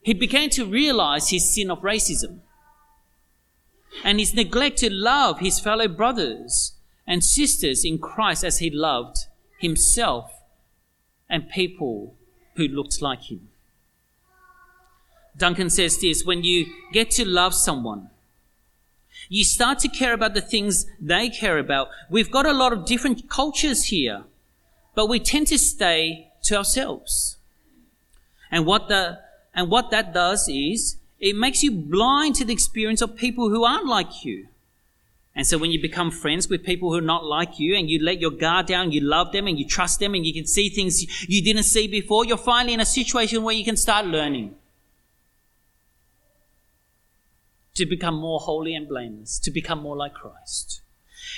he 0.00 0.14
began 0.14 0.48
to 0.50 0.64
realize 0.64 1.28
his 1.28 1.54
sin 1.54 1.70
of 1.70 1.82
racism 1.82 2.40
and 4.02 4.18
his 4.18 4.34
neglect 4.34 4.78
to 4.78 4.90
love 4.90 5.40
his 5.40 5.60
fellow 5.60 5.86
brothers 5.86 6.72
and 7.06 7.22
sisters 7.22 7.84
in 7.84 7.98
Christ 7.98 8.42
as 8.42 8.58
he 8.58 8.70
loved 8.70 9.18
himself 9.60 10.32
and 11.28 11.50
people 11.50 12.16
who 12.56 12.66
looked 12.66 13.02
like 13.02 13.30
him. 13.30 13.48
Duncan 15.36 15.68
says 15.68 16.00
this 16.00 16.24
when 16.24 16.42
you 16.42 16.66
get 16.92 17.10
to 17.12 17.28
love 17.28 17.54
someone, 17.54 18.08
you 19.28 19.44
start 19.44 19.78
to 19.80 19.88
care 19.88 20.14
about 20.14 20.32
the 20.32 20.40
things 20.40 20.86
they 21.00 21.28
care 21.28 21.58
about. 21.58 21.88
We've 22.10 22.30
got 22.30 22.46
a 22.46 22.52
lot 22.52 22.72
of 22.72 22.86
different 22.86 23.28
cultures 23.28 23.84
here, 23.84 24.24
but 24.94 25.08
we 25.08 25.20
tend 25.20 25.48
to 25.48 25.58
stay 25.58 26.30
to 26.44 26.56
ourselves. 26.56 27.36
And 28.50 28.66
what 28.66 28.88
the, 28.88 29.20
and 29.54 29.70
what 29.70 29.90
that 29.90 30.12
does 30.12 30.48
is 30.48 30.96
it 31.18 31.36
makes 31.36 31.62
you 31.62 31.72
blind 31.72 32.34
to 32.36 32.44
the 32.44 32.52
experience 32.52 33.00
of 33.00 33.16
people 33.16 33.48
who 33.50 33.64
aren't 33.64 33.86
like 33.86 34.24
you. 34.24 34.48
And 35.36 35.46
so 35.46 35.58
when 35.58 35.72
you 35.72 35.82
become 35.82 36.10
friends 36.10 36.48
with 36.48 36.64
people 36.64 36.92
who 36.92 36.98
are 36.98 37.02
not 37.02 37.24
like 37.24 37.58
you 37.58 37.76
and 37.76 37.90
you 37.90 38.00
let 38.02 38.20
your 38.20 38.30
guard 38.30 38.66
down, 38.66 38.92
you 38.92 39.00
love 39.00 39.32
them 39.32 39.48
and 39.48 39.58
you 39.58 39.66
trust 39.66 39.98
them 39.98 40.14
and 40.14 40.24
you 40.24 40.32
can 40.32 40.46
see 40.46 40.68
things 40.68 41.28
you 41.28 41.42
didn't 41.42 41.64
see 41.64 41.88
before, 41.88 42.24
you're 42.24 42.36
finally 42.36 42.74
in 42.74 42.80
a 42.80 42.86
situation 42.86 43.42
where 43.42 43.54
you 43.54 43.64
can 43.64 43.76
start 43.76 44.06
learning 44.06 44.54
to 47.74 47.84
become 47.84 48.14
more 48.14 48.38
holy 48.38 48.74
and 48.74 48.88
blameless, 48.88 49.40
to 49.40 49.50
become 49.50 49.80
more 49.80 49.96
like 49.96 50.14
Christ. 50.14 50.82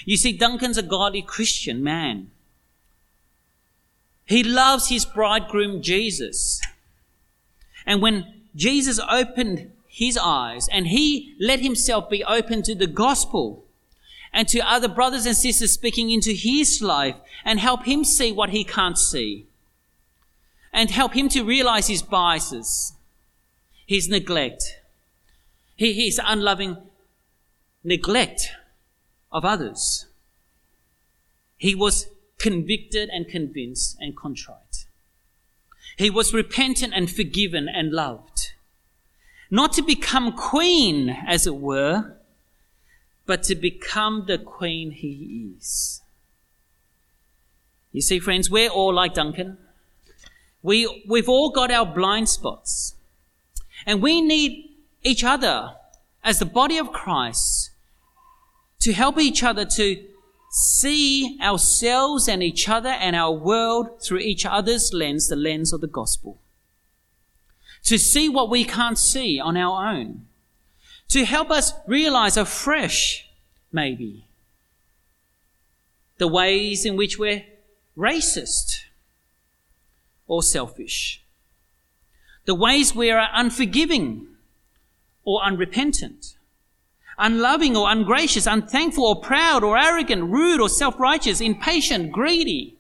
You 0.04 0.18
see, 0.18 0.32
Duncan's 0.32 0.76
a 0.76 0.82
godly 0.82 1.22
Christian 1.22 1.82
man. 1.82 2.30
He 4.26 4.42
loves 4.42 4.88
his 4.88 5.06
bridegroom 5.06 5.80
Jesus. 5.80 6.60
And 7.86 8.02
when 8.02 8.42
Jesus 8.54 9.00
opened 9.10 9.70
his 9.86 10.18
eyes 10.18 10.68
and 10.70 10.88
he 10.88 11.36
let 11.40 11.60
himself 11.60 12.10
be 12.10 12.24
open 12.24 12.62
to 12.64 12.74
the 12.74 12.86
gospel, 12.86 13.66
and 14.36 14.46
to 14.48 14.58
other 14.60 14.88
brothers 14.88 15.24
and 15.24 15.34
sisters 15.34 15.72
speaking 15.72 16.10
into 16.10 16.32
his 16.32 16.82
life 16.82 17.16
and 17.42 17.58
help 17.58 17.86
him 17.86 18.04
see 18.04 18.30
what 18.30 18.50
he 18.50 18.64
can't 18.64 18.98
see. 18.98 19.46
And 20.74 20.90
help 20.90 21.14
him 21.14 21.30
to 21.30 21.42
realize 21.42 21.86
his 21.86 22.02
biases, 22.02 22.92
his 23.86 24.10
neglect, 24.10 24.62
his 25.74 26.20
unloving 26.22 26.76
neglect 27.82 28.50
of 29.32 29.46
others. 29.46 30.04
He 31.56 31.74
was 31.74 32.06
convicted 32.38 33.08
and 33.08 33.26
convinced 33.26 33.96
and 34.00 34.14
contrite. 34.14 34.65
He 35.96 36.10
was 36.10 36.34
repentant 36.34 36.92
and 36.94 37.10
forgiven 37.10 37.68
and 37.68 37.92
loved. 37.92 38.52
Not 39.50 39.72
to 39.74 39.82
become 39.82 40.32
queen, 40.32 41.10
as 41.26 41.46
it 41.46 41.56
were, 41.56 42.16
but 43.24 43.42
to 43.44 43.54
become 43.54 44.24
the 44.26 44.38
queen 44.38 44.90
he 44.90 45.52
is. 45.56 46.02
You 47.92 48.02
see, 48.02 48.18
friends, 48.18 48.50
we're 48.50 48.68
all 48.68 48.92
like 48.92 49.14
Duncan. 49.14 49.56
We, 50.62 51.04
we've 51.08 51.28
all 51.28 51.50
got 51.50 51.70
our 51.70 51.86
blind 51.86 52.28
spots. 52.28 52.94
And 53.86 54.02
we 54.02 54.20
need 54.20 54.70
each 55.02 55.24
other 55.24 55.76
as 56.22 56.40
the 56.40 56.44
body 56.44 56.76
of 56.76 56.92
Christ 56.92 57.70
to 58.80 58.92
help 58.92 59.18
each 59.18 59.42
other 59.42 59.64
to 59.64 60.04
see 60.56 61.38
ourselves 61.42 62.26
and 62.26 62.42
each 62.42 62.66
other 62.66 62.88
and 62.88 63.14
our 63.14 63.30
world 63.30 64.02
through 64.02 64.20
each 64.20 64.46
other's 64.46 64.90
lens, 64.94 65.28
the 65.28 65.36
lens 65.36 65.70
of 65.70 65.82
the 65.82 65.86
gospel. 65.86 66.40
To 67.84 67.98
see 67.98 68.30
what 68.30 68.48
we 68.48 68.64
can't 68.64 68.98
see 68.98 69.38
on 69.38 69.58
our 69.58 69.86
own. 69.86 70.26
To 71.08 71.26
help 71.26 71.50
us 71.50 71.74
realize 71.86 72.38
afresh, 72.38 73.28
maybe, 73.70 74.28
the 76.16 76.26
ways 76.26 76.86
in 76.86 76.96
which 76.96 77.18
we're 77.18 77.44
racist 77.94 78.78
or 80.26 80.42
selfish, 80.42 81.22
the 82.46 82.54
ways 82.54 82.94
we 82.94 83.10
are 83.10 83.28
unforgiving 83.34 84.26
or 85.22 85.42
unrepentant, 85.42 86.38
unloving 87.18 87.76
or 87.76 87.90
ungracious, 87.90 88.46
unthankful 88.46 89.04
or 89.04 89.20
proud 89.20 89.64
or 89.64 89.78
arrogant, 89.78 90.24
rude 90.30 90.60
or 90.60 90.68
self-righteous, 90.68 91.40
impatient, 91.40 92.12
greedy. 92.12 92.76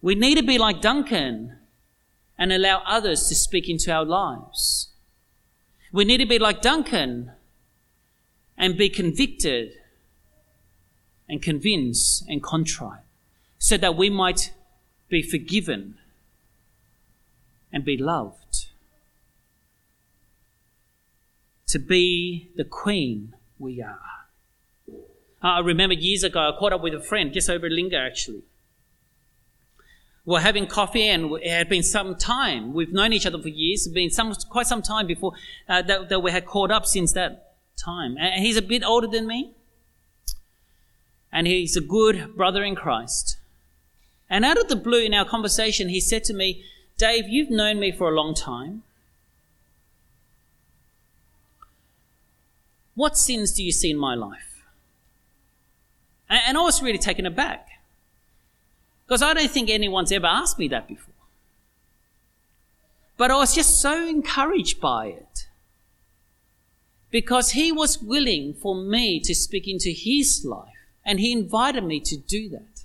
We 0.00 0.14
need 0.14 0.36
to 0.36 0.44
be 0.44 0.58
like 0.58 0.80
Duncan 0.80 1.56
and 2.38 2.52
allow 2.52 2.82
others 2.86 3.28
to 3.28 3.34
speak 3.34 3.68
into 3.68 3.92
our 3.92 4.04
lives. 4.04 4.88
We 5.92 6.04
need 6.04 6.18
to 6.18 6.26
be 6.26 6.38
like 6.38 6.62
Duncan 6.62 7.32
and 8.56 8.76
be 8.76 8.88
convicted 8.88 9.72
and 11.28 11.42
convinced 11.42 12.24
and 12.28 12.42
contrite 12.42 13.02
so 13.58 13.76
that 13.76 13.96
we 13.96 14.08
might 14.08 14.52
be 15.08 15.22
forgiven 15.22 15.96
and 17.72 17.84
be 17.84 17.96
loved. 17.96 18.66
To 21.68 21.78
be 21.78 22.50
the 22.56 22.64
queen 22.64 23.34
we 23.58 23.82
are. 23.82 24.00
I 25.42 25.60
remember 25.60 25.94
years 25.94 26.24
ago, 26.24 26.40
I 26.40 26.58
caught 26.58 26.72
up 26.72 26.82
with 26.82 26.94
a 26.94 27.00
friend 27.00 27.32
just 27.32 27.48
over 27.48 27.68
Linga 27.70 27.96
actually 27.96 28.42
We're 30.24 30.40
having 30.40 30.66
coffee 30.66 31.08
and 31.08 31.32
it 31.42 31.50
had 31.50 31.68
been 31.68 31.82
some 31.82 32.16
time. 32.16 32.74
We've 32.74 32.92
known 32.92 33.12
each 33.12 33.26
other 33.26 33.40
for 33.40 33.48
years. 33.48 33.86
It's 33.86 33.94
been 33.94 34.10
some, 34.10 34.34
quite 34.50 34.66
some 34.66 34.82
time 34.82 35.06
before 35.06 35.32
uh, 35.68 35.82
that, 35.82 36.08
that 36.08 36.20
we 36.20 36.30
had 36.32 36.46
caught 36.46 36.70
up 36.70 36.86
since 36.86 37.12
that 37.12 37.56
time. 37.76 38.16
And 38.18 38.44
he's 38.44 38.56
a 38.56 38.62
bit 38.62 38.82
older 38.82 39.06
than 39.06 39.26
me. 39.26 39.52
And 41.30 41.46
he's 41.46 41.76
a 41.76 41.80
good 41.80 42.34
brother 42.36 42.64
in 42.64 42.74
Christ. 42.74 43.36
And 44.30 44.44
out 44.44 44.58
of 44.58 44.68
the 44.68 44.76
blue 44.76 45.00
in 45.00 45.14
our 45.14 45.24
conversation, 45.24 45.88
he 45.88 46.00
said 46.00 46.24
to 46.24 46.34
me, 46.34 46.64
Dave, 46.96 47.28
you've 47.28 47.50
known 47.50 47.78
me 47.78 47.92
for 47.92 48.08
a 48.10 48.14
long 48.14 48.34
time. 48.34 48.82
What 52.98 53.16
sins 53.16 53.52
do 53.52 53.62
you 53.62 53.70
see 53.70 53.92
in 53.92 53.96
my 53.96 54.16
life? 54.16 54.64
And 56.28 56.58
I 56.58 56.60
was 56.62 56.82
really 56.82 56.98
taken 56.98 57.26
aback. 57.26 57.68
Because 59.06 59.22
I 59.22 59.34
don't 59.34 59.48
think 59.48 59.70
anyone's 59.70 60.10
ever 60.10 60.26
asked 60.26 60.58
me 60.58 60.66
that 60.66 60.88
before. 60.88 61.14
But 63.16 63.30
I 63.30 63.36
was 63.36 63.54
just 63.54 63.80
so 63.80 64.04
encouraged 64.04 64.80
by 64.80 65.06
it. 65.06 65.46
Because 67.12 67.52
he 67.52 67.70
was 67.70 68.02
willing 68.02 68.54
for 68.54 68.74
me 68.74 69.20
to 69.20 69.32
speak 69.32 69.68
into 69.68 69.90
his 69.90 70.44
life. 70.44 70.74
And 71.04 71.20
he 71.20 71.30
invited 71.30 71.84
me 71.84 72.00
to 72.00 72.16
do 72.16 72.48
that. 72.48 72.82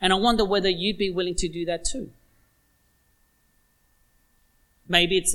And 0.00 0.12
I 0.12 0.16
wonder 0.16 0.44
whether 0.44 0.70
you'd 0.70 0.96
be 0.96 1.10
willing 1.10 1.34
to 1.34 1.48
do 1.48 1.64
that 1.64 1.84
too. 1.84 2.12
Maybe 4.88 5.18
it's 5.18 5.34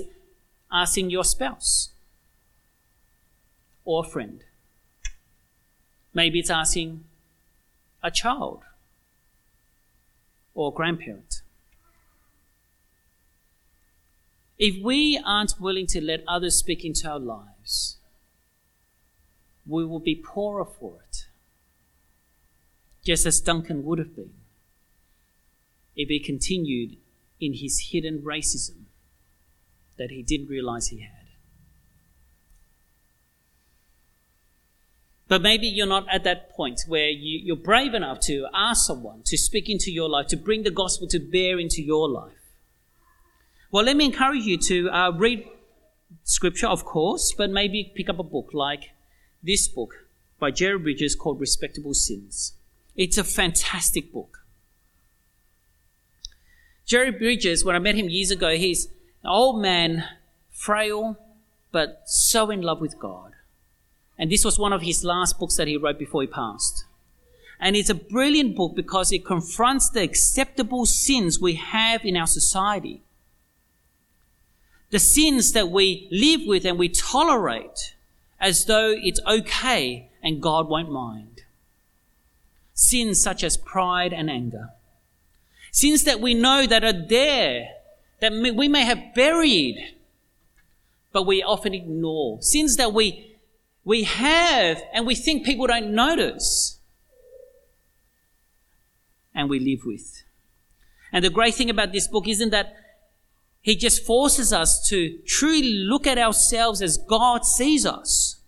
asking 0.71 1.09
your 1.09 1.25
spouse 1.25 1.89
or 3.87 4.03
a 4.05 4.07
friend. 4.07 4.43
Maybe 6.13 6.39
it's 6.39 6.49
asking 6.49 7.05
a 8.03 8.11
child 8.11 8.63
or 10.53 10.73
a 10.73 10.75
grandparent. 10.75 11.41
If 14.59 14.83
we 14.83 15.17
aren't 15.25 15.53
willing 15.57 15.87
to 15.87 16.01
let 16.01 16.23
others 16.27 16.55
speak 16.55 16.83
into 16.83 17.09
our 17.09 17.19
lives, 17.19 17.95
we 19.65 19.85
will 19.85 19.99
be 19.99 20.15
poorer 20.15 20.65
for 20.65 20.97
it, 21.07 21.27
just 23.05 23.25
as 23.25 23.39
Duncan 23.39 23.85
would 23.85 23.99
have 23.99 24.15
been 24.15 24.33
if 25.95 26.09
he 26.09 26.19
continued 26.19 26.97
in 27.39 27.53
his 27.53 27.89
hidden 27.91 28.21
racism 28.21 28.83
that 29.97 30.11
he 30.11 30.23
didn't 30.23 30.49
realize 30.49 30.87
he 30.87 30.99
had. 30.99 31.16
But 35.27 35.41
maybe 35.41 35.67
you're 35.67 35.87
not 35.87 36.07
at 36.11 36.23
that 36.23 36.51
point 36.51 36.81
where 36.87 37.09
you, 37.09 37.53
are 37.53 37.57
brave 37.57 37.93
enough 37.93 38.19
to 38.21 38.47
ask 38.53 38.85
someone 38.85 39.23
to 39.25 39.37
speak 39.37 39.69
into 39.69 39.91
your 39.91 40.09
life, 40.09 40.27
to 40.27 40.37
bring 40.37 40.63
the 40.63 40.71
gospel 40.71 41.07
to 41.09 41.19
bear 41.19 41.59
into 41.59 41.81
your 41.81 42.09
life. 42.09 42.31
Well, 43.71 43.83
let 43.83 43.97
me 43.97 44.05
encourage 44.05 44.43
you 44.43 44.57
to 44.57 44.89
uh, 44.89 45.11
read 45.11 45.45
scripture, 46.23 46.67
of 46.67 46.85
course, 46.85 47.33
but 47.37 47.49
maybe 47.49 47.91
pick 47.93 48.09
up 48.09 48.19
a 48.19 48.23
book 48.23 48.51
like 48.53 48.91
this 49.43 49.67
book 49.67 50.07
by 50.39 50.51
Jerry 50.51 50.79
Bridges 50.79 51.15
called 51.15 51.41
Respectable 51.41 51.93
Sins. 51.93 52.53
It's 52.95 53.17
a 53.17 53.23
fantastic 53.23 54.13
book. 54.13 54.45
Jerry 56.85 57.11
Bridges, 57.11 57.65
when 57.65 57.75
I 57.75 57.79
met 57.79 57.95
him 57.95 58.07
years 58.07 58.31
ago, 58.31 58.55
he's 58.55 58.85
an 59.23 59.29
old 59.29 59.61
man, 59.61 60.05
frail, 60.49 61.17
but 61.73 62.03
so 62.05 62.49
in 62.49 62.61
love 62.61 62.79
with 62.79 62.97
God. 62.97 63.26
And 64.17 64.31
this 64.31 64.43
was 64.43 64.57
one 64.57 64.73
of 64.73 64.81
his 64.81 65.03
last 65.03 65.39
books 65.39 65.57
that 65.57 65.67
he 65.67 65.77
wrote 65.77 65.99
before 65.99 66.21
he 66.21 66.27
passed. 66.27 66.85
And 67.59 67.75
it's 67.75 67.89
a 67.89 67.95
brilliant 67.95 68.55
book 68.55 68.75
because 68.75 69.11
it 69.11 69.25
confronts 69.25 69.89
the 69.89 70.01
acceptable 70.01 70.85
sins 70.85 71.39
we 71.39 71.55
have 71.55 72.05
in 72.05 72.15
our 72.15 72.27
society. 72.27 73.01
The 74.89 74.99
sins 74.99 75.51
that 75.53 75.69
we 75.69 76.07
live 76.11 76.41
with 76.45 76.65
and 76.65 76.79
we 76.79 76.89
tolerate 76.89 77.95
as 78.39 78.65
though 78.65 78.93
it's 78.95 79.19
okay 79.27 80.09
and 80.23 80.41
God 80.41 80.67
won't 80.67 80.91
mind. 80.91 81.41
Sins 82.73 83.21
such 83.21 83.43
as 83.43 83.57
pride 83.57 84.13
and 84.13 84.29
anger. 84.29 84.69
Sins 85.71 86.03
that 86.03 86.21
we 86.21 86.33
know 86.33 86.65
that 86.65 86.83
are 86.83 87.07
there, 87.07 87.69
that 88.19 88.31
we 88.31 88.67
may 88.67 88.85
have 88.85 89.13
buried, 89.15 89.95
but 91.11 91.23
we 91.23 91.41
often 91.41 91.73
ignore. 91.73 92.41
Sins 92.41 92.77
that 92.77 92.93
we, 92.93 93.26
we 93.87 94.03
have 94.03 94.83
and 94.93 95.07
we 95.07 95.15
think 95.15 95.45
people 95.45 95.65
don't 95.65 95.95
notice. 95.95 96.77
And 99.33 99.49
we 99.49 99.61
live 99.61 99.85
with. 99.85 100.23
And 101.13 101.23
the 101.23 101.29
great 101.29 101.55
thing 101.55 101.69
about 101.69 101.93
this 101.93 102.05
book 102.05 102.27
isn't 102.27 102.49
that 102.49 102.75
he 103.61 103.77
just 103.77 104.05
forces 104.05 104.51
us 104.51 104.85
to 104.89 105.17
truly 105.25 105.71
look 105.71 106.05
at 106.05 106.17
ourselves 106.17 106.81
as 106.81 106.97
God 106.97 107.45
sees 107.45 107.85
us. 107.85 108.41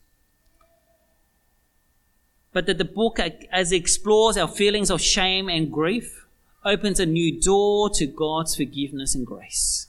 But 2.51 2.65
that 2.65 2.77
the 2.77 2.83
book, 2.83 3.17
as 3.49 3.71
it 3.71 3.77
explores 3.77 4.35
our 4.35 4.49
feelings 4.49 4.91
of 4.91 4.99
shame 4.99 5.47
and 5.47 5.71
grief, 5.71 6.25
opens 6.65 6.99
a 6.99 7.05
new 7.05 7.39
door 7.39 7.89
to 7.91 8.07
God's 8.07 8.57
forgiveness 8.57 9.15
and 9.15 9.25
grace. 9.25 9.87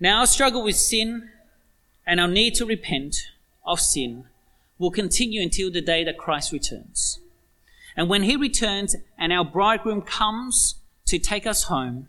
Now, 0.00 0.20
our 0.20 0.26
struggle 0.26 0.62
with 0.62 0.76
sin 0.76 1.30
and 2.06 2.20
our 2.20 2.28
need 2.28 2.54
to 2.56 2.66
repent 2.66 3.16
of 3.64 3.80
sin 3.80 4.24
will 4.78 4.90
continue 4.90 5.40
until 5.40 5.70
the 5.70 5.80
day 5.80 6.04
that 6.04 6.18
Christ 6.18 6.52
returns. 6.52 7.20
And 7.96 8.08
when 8.08 8.24
he 8.24 8.36
returns 8.36 8.96
and 9.16 9.32
our 9.32 9.44
bridegroom 9.44 10.02
comes 10.02 10.76
to 11.06 11.18
take 11.18 11.46
us 11.46 11.64
home, 11.64 12.08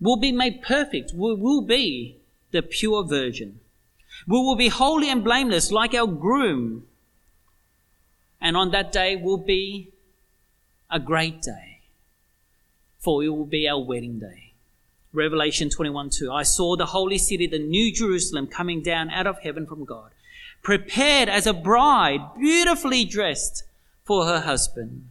we'll 0.00 0.16
be 0.16 0.32
made 0.32 0.62
perfect. 0.62 1.12
We 1.14 1.34
will 1.34 1.62
be 1.62 2.18
the 2.50 2.62
pure 2.62 3.02
virgin. 3.04 3.60
We 4.26 4.38
will 4.38 4.56
be 4.56 4.68
holy 4.68 5.10
and 5.10 5.24
blameless 5.24 5.72
like 5.72 5.94
our 5.94 6.06
groom. 6.06 6.86
And 8.40 8.56
on 8.56 8.70
that 8.72 8.92
day 8.92 9.16
will 9.16 9.38
be 9.38 9.92
a 10.90 11.00
great 11.00 11.40
day, 11.42 11.80
for 12.98 13.24
it 13.24 13.30
will 13.30 13.46
be 13.46 13.66
our 13.66 13.82
wedding 13.82 14.18
day. 14.18 14.45
Revelation 15.16 15.70
21 15.70 16.10
2. 16.10 16.30
I 16.30 16.42
saw 16.42 16.76
the 16.76 16.86
holy 16.86 17.18
city, 17.18 17.46
the 17.46 17.58
new 17.58 17.92
Jerusalem, 17.92 18.46
coming 18.46 18.82
down 18.82 19.10
out 19.10 19.26
of 19.26 19.40
heaven 19.40 19.66
from 19.66 19.84
God, 19.84 20.10
prepared 20.62 21.28
as 21.28 21.46
a 21.46 21.54
bride, 21.54 22.20
beautifully 22.38 23.04
dressed 23.04 23.64
for 24.04 24.26
her 24.26 24.40
husband. 24.40 25.08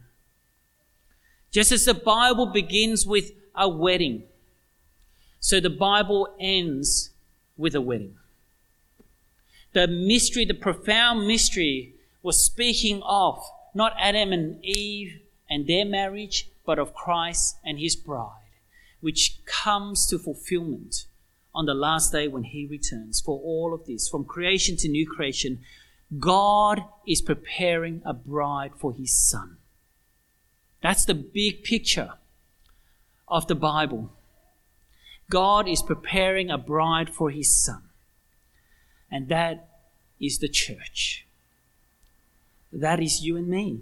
Just 1.50 1.72
as 1.72 1.84
the 1.84 1.94
Bible 1.94 2.46
begins 2.46 3.04
with 3.06 3.32
a 3.54 3.68
wedding, 3.68 4.22
so 5.40 5.58
the 5.58 5.70
Bible 5.70 6.34
ends 6.38 7.10
with 7.56 7.74
a 7.74 7.80
wedding. 7.80 8.14
The 9.72 9.88
mystery, 9.88 10.44
the 10.44 10.54
profound 10.54 11.26
mystery, 11.26 11.94
was 12.22 12.44
speaking 12.44 13.02
of 13.02 13.44
not 13.74 13.94
Adam 13.98 14.32
and 14.32 14.64
Eve 14.64 15.20
and 15.50 15.66
their 15.66 15.84
marriage, 15.84 16.48
but 16.64 16.78
of 16.78 16.94
Christ 16.94 17.56
and 17.64 17.78
his 17.78 17.94
bride, 17.96 18.45
which 19.00 19.40
comes 19.44 20.06
to 20.06 20.18
fulfillment 20.18 21.06
on 21.54 21.66
the 21.66 21.74
last 21.74 22.12
day 22.12 22.28
when 22.28 22.44
he 22.44 22.66
returns. 22.66 23.20
For 23.20 23.38
all 23.38 23.72
of 23.72 23.86
this, 23.86 24.08
from 24.08 24.24
creation 24.24 24.76
to 24.78 24.88
new 24.88 25.06
creation, 25.08 25.60
God 26.18 26.82
is 27.06 27.22
preparing 27.22 28.02
a 28.04 28.12
bride 28.12 28.72
for 28.76 28.92
his 28.92 29.16
son. 29.16 29.56
That's 30.82 31.04
the 31.04 31.14
big 31.14 31.64
picture 31.64 32.12
of 33.26 33.46
the 33.48 33.54
Bible. 33.54 34.12
God 35.28 35.66
is 35.66 35.82
preparing 35.82 36.50
a 36.50 36.58
bride 36.58 37.10
for 37.10 37.30
his 37.30 37.64
son. 37.64 37.82
And 39.10 39.28
that 39.28 39.68
is 40.20 40.38
the 40.38 40.48
church. 40.48 41.26
That 42.72 43.00
is 43.00 43.24
you 43.24 43.36
and 43.36 43.48
me. 43.48 43.80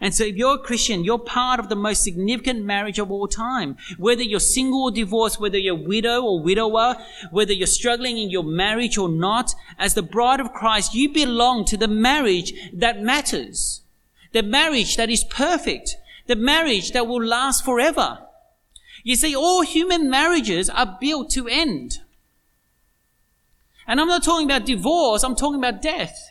And 0.00 0.14
so 0.14 0.24
if 0.24 0.36
you're 0.36 0.56
a 0.56 0.58
Christian, 0.58 1.04
you're 1.04 1.18
part 1.18 1.60
of 1.60 1.68
the 1.68 1.76
most 1.76 2.02
significant 2.02 2.64
marriage 2.64 2.98
of 2.98 3.10
all 3.10 3.28
time. 3.28 3.76
Whether 3.96 4.22
you're 4.22 4.40
single 4.40 4.84
or 4.84 4.90
divorced, 4.90 5.40
whether 5.40 5.58
you're 5.58 5.74
widow 5.74 6.22
or 6.22 6.42
widower, 6.42 6.96
whether 7.30 7.52
you're 7.52 7.66
struggling 7.66 8.18
in 8.18 8.30
your 8.30 8.42
marriage 8.42 8.98
or 8.98 9.08
not, 9.08 9.54
as 9.78 9.94
the 9.94 10.02
bride 10.02 10.40
of 10.40 10.52
Christ, 10.52 10.94
you 10.94 11.12
belong 11.12 11.64
to 11.66 11.76
the 11.76 11.88
marriage 11.88 12.52
that 12.72 13.02
matters. 13.02 13.82
The 14.32 14.42
marriage 14.42 14.96
that 14.96 15.10
is 15.10 15.24
perfect. 15.24 15.96
The 16.26 16.36
marriage 16.36 16.90
that 16.92 17.06
will 17.06 17.24
last 17.24 17.64
forever. 17.64 18.18
You 19.04 19.16
see, 19.16 19.36
all 19.36 19.62
human 19.62 20.10
marriages 20.10 20.68
are 20.68 20.96
built 21.00 21.30
to 21.30 21.46
end. 21.46 21.98
And 23.86 24.00
I'm 24.00 24.08
not 24.08 24.24
talking 24.24 24.46
about 24.46 24.66
divorce, 24.66 25.22
I'm 25.22 25.36
talking 25.36 25.58
about 25.58 25.82
death. 25.82 26.30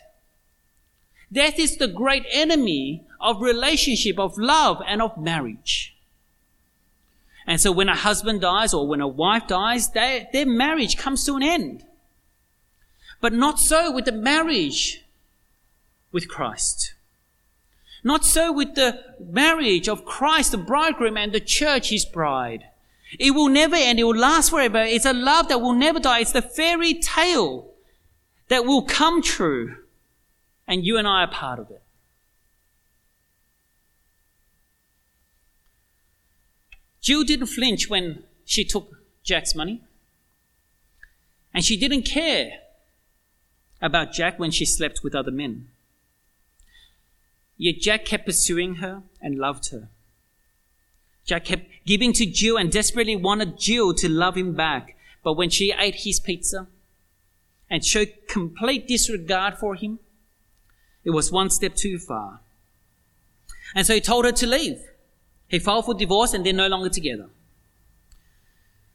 Death 1.32 1.58
is 1.58 1.76
the 1.76 1.88
great 1.88 2.24
enemy 2.30 3.06
of 3.24 3.40
relationship, 3.40 4.18
of 4.18 4.38
love, 4.38 4.80
and 4.86 5.02
of 5.02 5.18
marriage. 5.18 5.96
And 7.46 7.60
so 7.60 7.72
when 7.72 7.88
a 7.88 7.96
husband 7.96 8.42
dies 8.42 8.72
or 8.72 8.86
when 8.86 9.00
a 9.00 9.08
wife 9.08 9.46
dies, 9.48 9.90
they, 9.90 10.28
their 10.32 10.46
marriage 10.46 10.96
comes 10.96 11.24
to 11.24 11.34
an 11.34 11.42
end. 11.42 11.84
But 13.20 13.32
not 13.32 13.58
so 13.58 13.90
with 13.90 14.04
the 14.04 14.12
marriage 14.12 15.04
with 16.12 16.28
Christ. 16.28 16.94
Not 18.02 18.24
so 18.24 18.52
with 18.52 18.74
the 18.74 19.00
marriage 19.18 19.88
of 19.88 20.04
Christ, 20.04 20.52
the 20.52 20.58
bridegroom, 20.58 21.16
and 21.16 21.32
the 21.32 21.40
church, 21.40 21.88
his 21.88 22.04
bride. 22.04 22.64
It 23.18 23.30
will 23.30 23.48
never 23.48 23.76
end. 23.76 23.98
It 23.98 24.04
will 24.04 24.16
last 24.16 24.50
forever. 24.50 24.82
It's 24.82 25.06
a 25.06 25.14
love 25.14 25.48
that 25.48 25.60
will 25.60 25.72
never 25.72 26.00
die. 26.00 26.20
It's 26.20 26.32
the 26.32 26.42
fairy 26.42 26.94
tale 26.94 27.70
that 28.48 28.66
will 28.66 28.82
come 28.82 29.22
true. 29.22 29.76
And 30.66 30.84
you 30.84 30.98
and 30.98 31.08
I 31.08 31.22
are 31.22 31.30
part 31.30 31.58
of 31.58 31.70
it. 31.70 31.83
Jill 37.04 37.22
didn't 37.22 37.48
flinch 37.48 37.90
when 37.90 38.22
she 38.46 38.64
took 38.64 38.96
Jack's 39.22 39.54
money. 39.54 39.82
And 41.52 41.62
she 41.62 41.76
didn't 41.76 42.04
care 42.04 42.52
about 43.82 44.12
Jack 44.14 44.38
when 44.38 44.50
she 44.50 44.64
slept 44.64 45.02
with 45.04 45.14
other 45.14 45.30
men. 45.30 45.68
Yet 47.58 47.80
Jack 47.80 48.06
kept 48.06 48.24
pursuing 48.24 48.76
her 48.76 49.02
and 49.20 49.38
loved 49.38 49.70
her. 49.70 49.90
Jack 51.26 51.44
kept 51.44 51.66
giving 51.84 52.14
to 52.14 52.24
Jill 52.24 52.56
and 52.56 52.72
desperately 52.72 53.16
wanted 53.16 53.58
Jill 53.58 53.92
to 53.96 54.08
love 54.08 54.34
him 54.34 54.54
back. 54.54 54.96
But 55.22 55.34
when 55.34 55.50
she 55.50 55.74
ate 55.78 55.96
his 55.96 56.18
pizza 56.18 56.68
and 57.68 57.84
showed 57.84 58.14
complete 58.28 58.88
disregard 58.88 59.58
for 59.58 59.74
him, 59.74 59.98
it 61.04 61.10
was 61.10 61.30
one 61.30 61.50
step 61.50 61.74
too 61.74 61.98
far. 61.98 62.40
And 63.74 63.86
so 63.86 63.92
he 63.92 64.00
told 64.00 64.24
her 64.24 64.32
to 64.32 64.46
leave. 64.46 64.80
He 65.48 65.58
filed 65.58 65.84
for 65.84 65.94
divorce 65.94 66.34
and 66.34 66.44
they're 66.44 66.52
no 66.52 66.68
longer 66.68 66.88
together. 66.88 67.28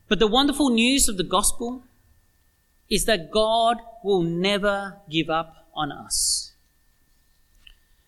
But 0.08 0.20
the 0.20 0.28
wonderful 0.28 0.70
news 0.70 1.08
of 1.08 1.18
the 1.18 1.24
gospel 1.24 1.84
is 2.89 3.06
that 3.06 3.32
God 3.32 3.78
will 4.04 4.24
never 4.24 4.97
give 5.10 5.30
up 5.30 5.68
on 5.76 5.91
us. 5.91 6.54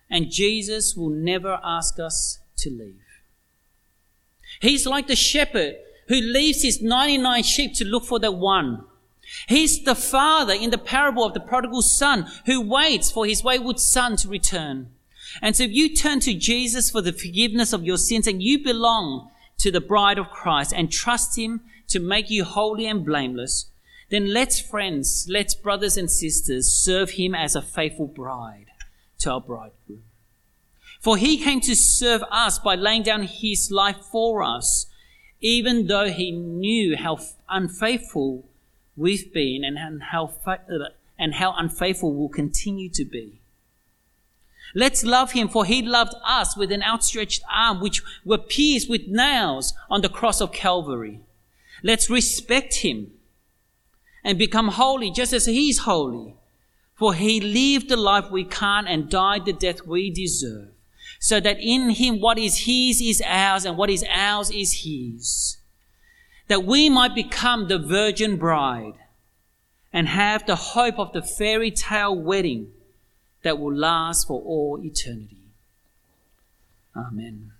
And 0.09 0.31
Jesus 0.31 0.95
will 0.95 1.09
never 1.09 1.59
ask 1.63 1.99
us 1.99 2.39
to 2.57 2.69
leave. 2.69 2.99
He's 4.59 4.85
like 4.85 5.07
the 5.07 5.15
shepherd 5.15 5.75
who 6.07 6.15
leaves 6.19 6.63
his 6.63 6.81
99 6.81 7.43
sheep 7.43 7.73
to 7.75 7.85
look 7.85 8.03
for 8.03 8.19
the 8.19 8.31
one. 8.31 8.83
He's 9.47 9.83
the 9.83 9.95
father 9.95 10.53
in 10.53 10.71
the 10.71 10.77
parable 10.77 11.23
of 11.23 11.33
the 11.33 11.39
prodigal 11.39 11.83
son 11.83 12.27
who 12.45 12.59
waits 12.67 13.11
for 13.11 13.25
his 13.25 13.43
wayward 13.43 13.79
son 13.79 14.17
to 14.17 14.27
return. 14.27 14.89
And 15.41 15.55
so 15.55 15.63
if 15.63 15.71
you 15.71 15.95
turn 15.95 16.19
to 16.21 16.33
Jesus 16.33 16.89
for 16.89 17.01
the 17.01 17.13
forgiveness 17.13 17.73
of 17.73 17.83
your 17.83 17.97
sins 17.97 18.27
and 18.27 18.41
you 18.41 18.63
belong 18.63 19.29
to 19.59 19.71
the 19.71 19.81
bride 19.81 20.17
of 20.17 20.29
Christ 20.29 20.73
and 20.73 20.91
trust 20.91 21.37
him 21.37 21.61
to 21.87 21.99
make 21.99 22.29
you 22.29 22.43
holy 22.43 22.85
and 22.87 23.05
blameless, 23.05 23.67
then 24.09 24.33
let's 24.33 24.59
friends, 24.59 25.27
let's 25.29 25.55
brothers 25.55 25.97
and 25.97 26.11
sisters 26.11 26.71
serve 26.71 27.11
him 27.11 27.33
as 27.33 27.55
a 27.55 27.61
faithful 27.61 28.07
bride 28.07 28.67
to 29.19 29.31
our 29.31 29.41
bridegroom. 29.41 30.03
For 30.99 31.17
he 31.17 31.37
came 31.37 31.61
to 31.61 31.75
serve 31.75 32.21
us 32.29 32.59
by 32.59 32.75
laying 32.75 33.03
down 33.03 33.23
his 33.23 33.71
life 33.71 33.97
for 33.97 34.43
us, 34.43 34.85
even 35.39 35.87
though 35.87 36.09
he 36.09 36.31
knew 36.31 36.95
how 36.97 37.19
unfaithful 37.49 38.47
we've 38.95 39.33
been 39.33 39.63
and 39.63 40.03
how, 40.03 40.33
and 41.17 41.35
how 41.35 41.53
unfaithful 41.57 42.13
we'll 42.13 42.29
continue 42.29 42.89
to 42.89 43.05
be. 43.05 43.40
Let's 44.73 45.03
love 45.03 45.31
him 45.33 45.49
for 45.49 45.65
he 45.65 45.81
loved 45.81 46.13
us 46.25 46.55
with 46.55 46.71
an 46.71 46.83
outstretched 46.83 47.43
arm 47.51 47.81
which 47.81 48.01
were 48.23 48.37
pierced 48.37 48.89
with 48.89 49.07
nails 49.07 49.73
on 49.89 50.01
the 50.01 50.09
cross 50.09 50.41
of 50.41 50.51
Calvary. 50.51 51.19
Let's 51.83 52.09
respect 52.09 52.75
him 52.75 53.11
and 54.23 54.37
become 54.37 54.69
holy 54.69 55.11
just 55.11 55.33
as 55.33 55.45
he 55.45 55.69
is 55.69 55.79
holy. 55.79 56.35
For 56.95 57.15
he 57.15 57.41
lived 57.41 57.89
the 57.89 57.97
life 57.97 58.29
we 58.29 58.43
can't 58.43 58.87
and 58.87 59.09
died 59.09 59.45
the 59.45 59.53
death 59.53 59.87
we 59.87 60.11
deserve. 60.11 60.69
So 61.19 61.39
that 61.39 61.57
in 61.59 61.89
him 61.89 62.21
what 62.21 62.37
is 62.37 62.59
his 62.59 63.01
is 63.01 63.21
ours 63.25 63.65
and 63.65 63.77
what 63.77 63.89
is 63.89 64.05
ours 64.09 64.51
is 64.51 64.83
his. 64.83 65.57
That 66.47 66.63
we 66.63 66.89
might 66.89 67.15
become 67.15 67.67
the 67.67 67.79
virgin 67.79 68.37
bride 68.37 68.93
and 69.91 70.07
have 70.07 70.45
the 70.45 70.55
hope 70.55 70.99
of 70.99 71.11
the 71.13 71.21
fairy 71.21 71.71
tale 71.71 72.15
wedding 72.15 72.71
that 73.43 73.59
will 73.59 73.73
last 73.75 74.27
for 74.27 74.41
all 74.41 74.79
eternity. 74.83 75.37
Amen. 76.95 77.51